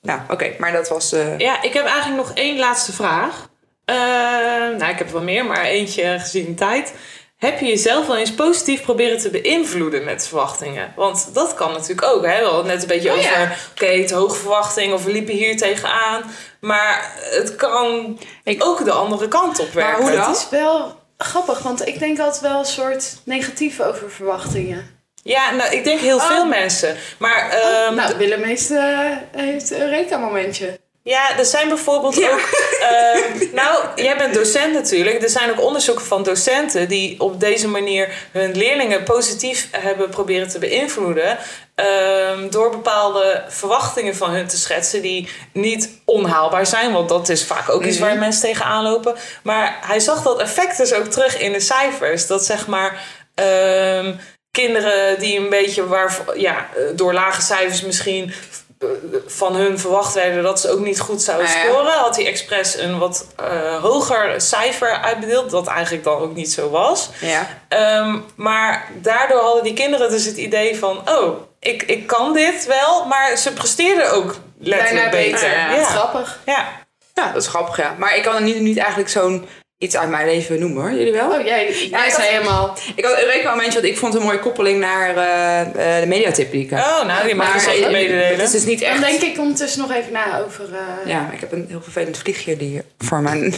[0.00, 0.52] Ja, oké.
[0.58, 1.12] Maar dat was...
[1.12, 3.48] eh, Ja, ik heb eigenlijk nog één laatste vraag.
[4.78, 6.94] Nou, ik heb wel meer, maar eentje gezien de tijd.
[7.36, 10.92] Heb je jezelf wel eens positief proberen te beïnvloeden met verwachtingen?
[10.96, 12.26] Want dat kan natuurlijk ook.
[12.26, 12.38] Hè?
[12.38, 13.30] We hadden het net een beetje Oh, ja.
[13.42, 16.22] over, oké, te hoge verwachtingen of we liepen hier tegenaan.
[16.60, 20.02] Maar het kan Ik- ook de andere kant op werken.
[20.02, 20.28] hoe dan?
[20.28, 24.92] Het is wel grappig, want ik denk altijd wel een soort negatief over verwachtingen.
[25.22, 26.26] Ja, nou, ik denk heel Oh.
[26.26, 26.96] veel mensen.
[27.18, 30.78] Maar ehm, nou, Willem heeft, eh, heeft een Eureka-momentje.
[31.06, 32.48] Ja, er zijn bijvoorbeeld ook.
[32.80, 35.22] ehm, nou, jij bent docent natuurlijk.
[35.22, 40.48] Er zijn ook onderzoeken van docenten die op deze manier hun leerlingen positief hebben proberen
[40.48, 41.38] te beïnvloeden.
[41.74, 46.92] ehm, door bepaalde verwachtingen van hun te schetsen die niet onhaalbaar zijn.
[46.92, 49.14] Want dat is vaak ook iets waar mensen tegenaan lopen.
[49.42, 52.26] Maar hij zag dat effect dus ook terug in de cijfers.
[52.26, 53.02] Dat zeg maar.
[53.34, 54.14] ehm,
[54.50, 58.32] kinderen die een beetje waar, ja, door lage cijfers misschien
[59.26, 61.64] van hun verwacht werden dat ze ook niet goed zouden ja.
[61.64, 66.52] scoren, had hij expres een wat eh, hoger cijfer uitbedeeld, dat eigenlijk dan ook niet
[66.52, 67.10] zo was.
[67.20, 67.48] ja.
[67.68, 72.66] Ehm, maar daardoor hadden die kinderen dus het idee van, oh, ik, ik kan dit
[72.66, 75.48] wel, maar ze presteerden ook letterlijk Bijna beter.
[75.48, 75.76] beter.
[75.76, 75.84] Ja.
[75.84, 76.38] Grappig.
[76.46, 76.66] Ja.
[77.14, 77.94] ja, dat is grappig, ja.
[77.98, 79.48] Maar ik kan er niet, niet eigenlijk zo'n
[79.84, 80.90] iets uit mijn leven noemen, hoor.
[80.92, 81.30] Jullie wel?
[81.30, 82.76] Oh, jij, jij ik zei had- helemaal...
[82.94, 86.50] Ik had een rekenmomentje, want ik vond een mooie koppeling naar eh, eh, de mediatip
[86.52, 86.78] die ik heb.
[86.78, 88.40] Oh, nou, die mag je het mededelen.
[88.40, 89.00] is dus niet Dan echt...
[89.00, 90.64] denk ik ondertussen nog even na over...
[90.72, 93.40] eh, Ja, ik heb een heel vervelend vliegje die voor mijn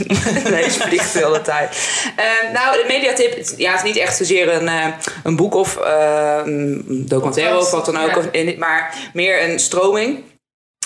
[0.50, 1.76] neus vliegt de hele tijd.
[2.16, 4.86] Eh, nou, de mediatip, ja, het is niet echt zozeer een, eh,
[5.24, 8.16] een boek of eh, een documentaire of wat dan ook, Ja.
[8.16, 10.22] of in- maar meer een stroming.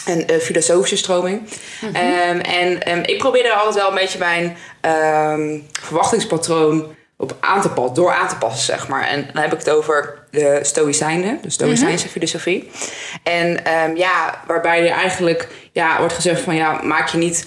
[0.06, 1.48] Een eh, filosofische stroming.
[1.92, 7.60] Ehm, en ehm, ik probeer er altijd wel een beetje mijn ehm, verwachtingspatroon op aan
[7.60, 9.02] te passen, door aan te passen, zeg maar.
[9.02, 12.70] En dan heb ik het over de Stoïcijnen, de Stoïcijnse filosofie.
[13.22, 13.60] En
[13.94, 17.46] ja, waarbij er eigenlijk ja, wordt gezegd van ja, maak je niet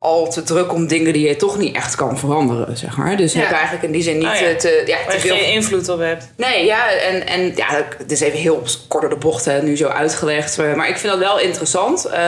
[0.00, 3.16] al te druk om dingen die je toch niet echt kan veranderen, zeg maar.
[3.16, 3.40] Dus Ja.
[3.40, 4.56] heb eigenlijk in die zin niet Ah, ja.
[4.56, 6.28] te, ja, te veel geen invloed op hebt.
[6.36, 7.66] Nee, ja, en, en ja,
[7.98, 10.58] het is even heel kort door de bocht hè, nu zo uitgelegd.
[10.58, 12.04] eh, Maar ik vind dat wel interessant.
[12.04, 12.20] Eh,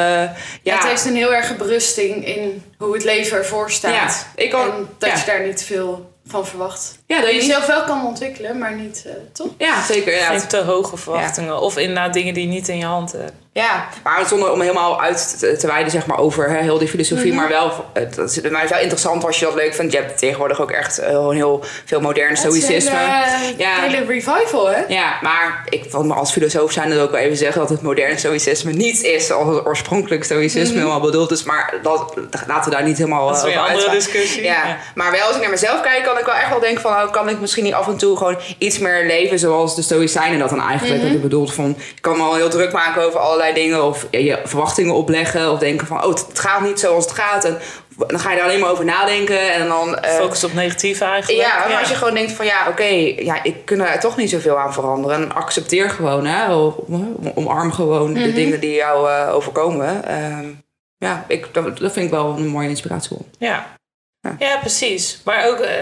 [0.63, 4.27] ja, Het heeft een heel erg berusting in hoe het leven ervoor staat.
[4.35, 6.99] Ik kan- en dat je daar niet veel van verwacht.
[7.07, 9.49] ja, dat je jezelf wel kan ontwikkelen, maar niet, eh, toch?
[9.59, 10.15] ja, zeker.
[10.17, 11.61] Ja, Geen te hoge verwachtingen.
[11.61, 13.33] Of inderdaad dingen die je niet in je hand hebt.
[13.53, 16.89] Ja, maar zonder om helemaal uit te, te wijden zeg maar, over hè, heel die
[16.89, 17.33] filosofie.
[17.35, 19.93] Maar wel, eh, dat is, het is wel interessant als je dat leuk vindt.
[19.93, 22.77] Je hebt tegenwoordig ook echt eh, gewoon heel veel modern stoïcisme.
[22.77, 23.81] Is een Ja.
[23.81, 24.83] hele, revival, hè?
[24.89, 27.83] Ja, maar ik vond me als filosoof zijn er ook wel even zeggen dat het
[27.83, 31.43] moderne stoïcisme niet is zoals het oorspronkelijk stoïcisme helemaal bedoeld is.
[31.43, 32.15] Maar dat,
[32.47, 34.13] laten we daar niet helemaal Dat is eh, weer een over andere uitgaan.
[34.13, 34.43] discussie.
[34.43, 34.67] Ja.
[34.67, 34.77] Ja.
[34.95, 37.11] maar wel als ik naar mezelf kijk, kan ik wel echt wel denken van, oh,
[37.13, 40.51] kan ik misschien niet af en toe gewoon iets meer leven zoals de Stoïcijnen dat
[40.51, 43.85] dan eigenlijk hebben bedoeld van, je kan me al heel druk maken over allerlei dingen
[43.85, 47.45] of je, je verwachtingen opleggen of denken van, oh, het, gaat niet zoals het gaat
[47.45, 47.59] en
[48.07, 49.99] dan ga je er alleen maar over nadenken en dan...
[49.99, 51.41] eh, Focus op negatief eigenlijk.
[51.47, 52.85] ja, maar als je gewoon denkt van ja, oké,
[53.19, 55.17] ja, ik kan er toch niet zoveel aan veranderen.
[55.23, 60.05] En accepteer gewoon, hè, om- omarm gewoon de dingen die jou eh, overkomen.
[60.05, 60.49] Ehm,
[60.97, 63.27] ja, ik, dat, dat vind ik wel een mooie inspiratiebron.
[63.39, 63.79] Ja.
[64.21, 64.37] Ja.
[64.39, 65.21] ja, precies.
[65.25, 65.75] Maar ook, eh,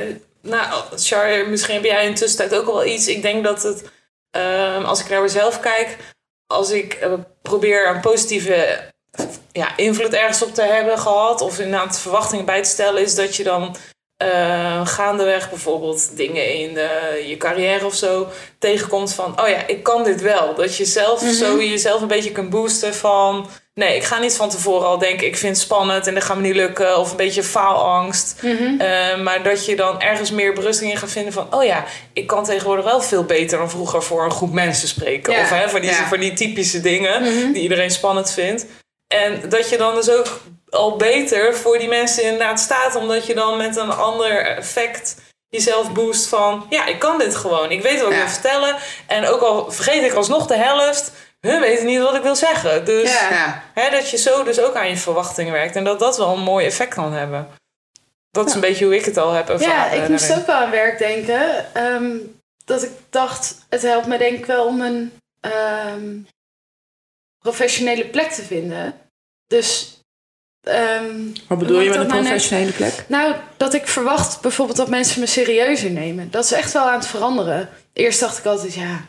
[0.42, 0.64] nou,
[0.96, 3.08] Char, misschien heb jij in de tussentijd ook al wel iets.
[3.08, 3.84] Ik denk dat het,
[4.30, 5.96] ehm, als ik naar mezelf kijk,
[6.48, 8.78] als ik eh, probeer een positieve
[9.52, 13.36] ja, invloed ergens op te hebben gehad, of inderdaad verwachtingen bij te stellen, is dat
[13.36, 13.76] je dan
[14.16, 19.82] eh, gaandeweg bijvoorbeeld dingen in eh, je carrière of zo tegenkomt van, oh ja, ik
[19.82, 20.54] kan dit wel.
[20.54, 23.48] Dat je zelf zo jezelf een beetje kunt boosten van,
[23.78, 26.36] Nee, ik ga niet van tevoren al denken, ik vind het spannend en dat gaat
[26.36, 26.98] me niet lukken.
[26.98, 28.36] Of een beetje faalangst.
[28.42, 28.80] Mhm.
[28.80, 31.54] Eh, maar dat je dan ergens meer berusting in gaat vinden van...
[31.54, 35.32] oh ja, ik kan tegenwoordig wel veel beter dan vroeger voor een groep mensen spreken.
[35.32, 36.08] Ja, Of hè, van, die, ja.
[36.08, 37.52] van die typische dingen Mhm.
[37.52, 38.66] die iedereen spannend vindt.
[39.14, 42.94] En dat je dan dus ook al beter voor die mensen inderdaad staat...
[42.96, 45.16] omdat je dan met een ander effect
[45.48, 46.66] jezelf boost van...
[46.68, 47.70] ja, ik kan dit gewoon.
[47.70, 48.22] Ik weet wat ik Ja.
[48.22, 48.76] wil vertellen.
[49.06, 51.12] En ook al vergeet ik alsnog de helft...
[51.40, 52.84] hun weten niet wat ik wil zeggen.
[52.84, 53.62] Dus Ja.
[53.74, 55.76] Hè, dat je zo dus ook aan je verwachtingen werkt.
[55.76, 57.48] En dat dat wel een mooi effect kan hebben.
[58.30, 59.74] Dat is een beetje hoe ik het al heb ervaren.
[59.96, 60.40] Ja, ik moest daarin.
[60.40, 61.74] ook wel aan werk denken.
[61.74, 62.16] ehm,
[62.64, 66.16] dat ik dacht, het helpt me denk ik wel om een ehm,
[67.38, 68.94] professionele plek te vinden.
[69.46, 70.00] Dus...
[70.62, 73.04] ehm, Wat bedoel je met een professionele plek?
[73.08, 76.30] nou, dat ik verwacht bijvoorbeeld dat mensen me serieuzer nemen.
[76.30, 77.68] Dat is echt wel aan het veranderen.
[77.92, 79.00] Eerst dacht ik altijd, ja,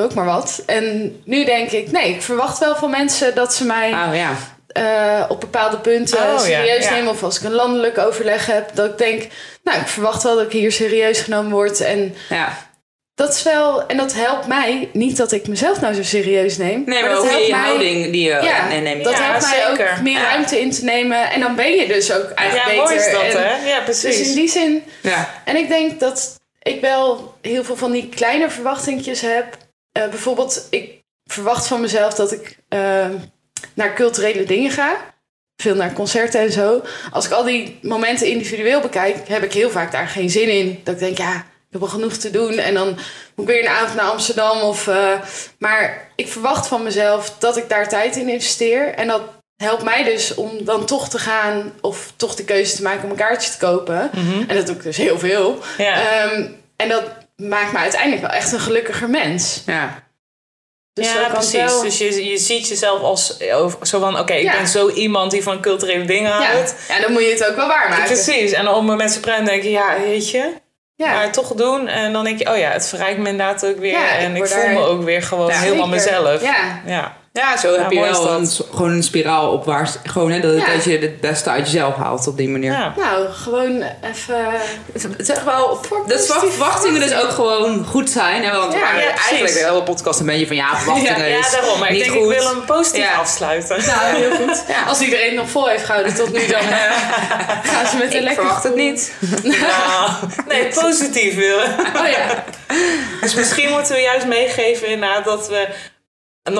[0.00, 0.62] ook maar wat.
[0.66, 4.30] En nu denk ik, nee, ik verwacht wel van mensen dat ze mij Oh ja.
[4.68, 6.90] eh, op bepaalde punten Oh, ja, serieus ja.
[6.94, 7.10] nemen.
[7.10, 9.26] Of als ik een landelijk overleg heb, dat ik denk,
[9.64, 11.80] nou, ik verwacht wel dat ik hier serieus genomen word.
[11.80, 12.66] En ja.
[13.14, 16.82] dat is wel, en dat helpt mij, niet dat ik mezelf nou zo serieus neem.
[16.86, 19.04] Nee, maar, dat ook helpt je mij- houding die je Ja, neemt.
[19.04, 20.22] dat Ja, helpt mij ook meer Ja.
[20.22, 21.30] ruimte in te nemen.
[21.30, 23.06] En dan ben je dus ook Ja, eigenlijk mooi beter.
[23.06, 23.68] is dat, En- hè?
[23.68, 24.28] Ja, Dus precies.
[24.28, 25.30] in die zin Ja.
[25.44, 29.44] en ik denk dat ik wel heel veel van die kleine verwachtingjes heb.
[29.98, 33.06] Eh, bijvoorbeeld, ik verwacht van mezelf dat ik eh,
[33.74, 34.96] naar culturele dingen ga.
[35.56, 36.82] Veel naar concerten en zo.
[37.12, 40.80] Als ik al die momenten individueel bekijk, heb ik heel vaak daar geen zin in.
[40.84, 42.58] Dat ik denk, ja, ik heb al genoeg te doen.
[42.58, 42.86] En dan
[43.34, 44.60] moet ik weer een avond naar Amsterdam.
[44.60, 45.20] Of, eh,
[45.58, 48.94] maar ik verwacht van mezelf dat ik daar tijd in investeer.
[48.94, 49.22] En dat
[49.56, 51.72] helpt mij dus om dan toch te gaan.
[51.80, 54.10] Of toch de keuze te maken om een kaartje te kopen.
[54.14, 54.48] Mhm.
[54.48, 55.58] En dat doe ik dus heel veel.
[55.78, 55.94] Ja.
[55.94, 56.46] Ehm,
[56.76, 57.04] en dat
[57.42, 59.62] maakt me uiteindelijk wel echt een gelukkiger mens.
[59.66, 60.06] Ja.
[60.92, 61.52] Dus ja, precies.
[61.52, 64.18] wel- Dus je, je ziet jezelf als over- zo van...
[64.18, 64.52] oké, ik Ja.
[64.52, 66.42] ben zo iemand die van culturele dingen ja.
[66.52, 66.74] houdt.
[66.88, 68.04] ja, dan moet je het ook wel waarmaken.
[68.04, 68.52] Precies.
[68.52, 69.70] En op mensen praten denk je...
[69.70, 70.52] ja, weet je...
[70.94, 71.12] Ja.
[71.12, 71.88] Maar toch doen.
[71.88, 72.50] En dan denk je...
[72.50, 73.90] oh ja, het verrijkt me inderdaad ook weer.
[73.92, 76.12] Ja, ik en ik voel daar- me ook weer gewoon Ja, helemaal Zeker.
[76.12, 76.42] mezelf.
[76.42, 76.82] Ja.
[76.86, 77.16] ja.
[77.38, 79.96] Ja, zo heb je wel een, gewoon een spiraal opwaarts.
[80.04, 80.72] Gewoon hè, dat, Ja.
[80.74, 82.72] dat je het beste uit jezelf haalt op die manier.
[82.72, 82.94] Ja.
[82.96, 83.82] Nou, gewoon
[84.14, 84.36] even...
[85.26, 85.68] Echt wel,
[86.06, 88.44] dat positieve verwachtingen dus ook gewoon goed zijn.
[88.44, 88.56] Hè?
[88.56, 91.50] Want Ja, ja, ja, eigenlijk de hele podcast een beetje van ja, verwachtingen Ja, is
[91.50, 91.78] daarom.
[91.78, 92.30] Maar ik niet denk, goed.
[92.32, 93.16] ik wil hem positief Ja.
[93.16, 93.76] afsluiten.
[93.86, 94.64] Nou, heel goed.
[94.88, 96.60] Als iedereen nog vol heeft gehouden tot nu, dan
[97.70, 99.12] gaan ze met een Ik lekker verwacht het niet.
[99.42, 100.18] Ja.
[100.48, 101.68] Nee, positief willen.
[101.96, 102.44] Oh ja.
[103.20, 105.66] Dus misschien moeten we juist meegeven inderdaad dat we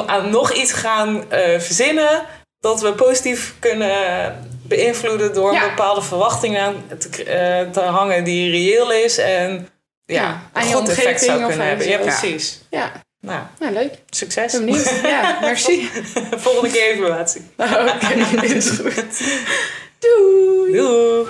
[0.06, 2.24] aan nog iets gaan eh, verzinnen.
[2.60, 5.62] Dat we positief kunnen beïnvloeden door Ja.
[5.62, 9.18] een bepaalde verwachting aan te, eh, te hangen die reëel is.
[9.18, 9.68] En
[10.04, 11.88] ja, Ja, een je goed effect zou kunnen hebben.
[11.88, 12.60] Ja, precies.
[12.70, 13.94] Ja, Nou, nou leuk.
[14.10, 14.52] succes.
[14.52, 15.00] Benieuwd.
[15.02, 15.90] Ja, merci.
[16.44, 17.42] Volgende keer evaluatie.
[17.56, 19.22] Oké, is goed.
[19.98, 21.26] Doei.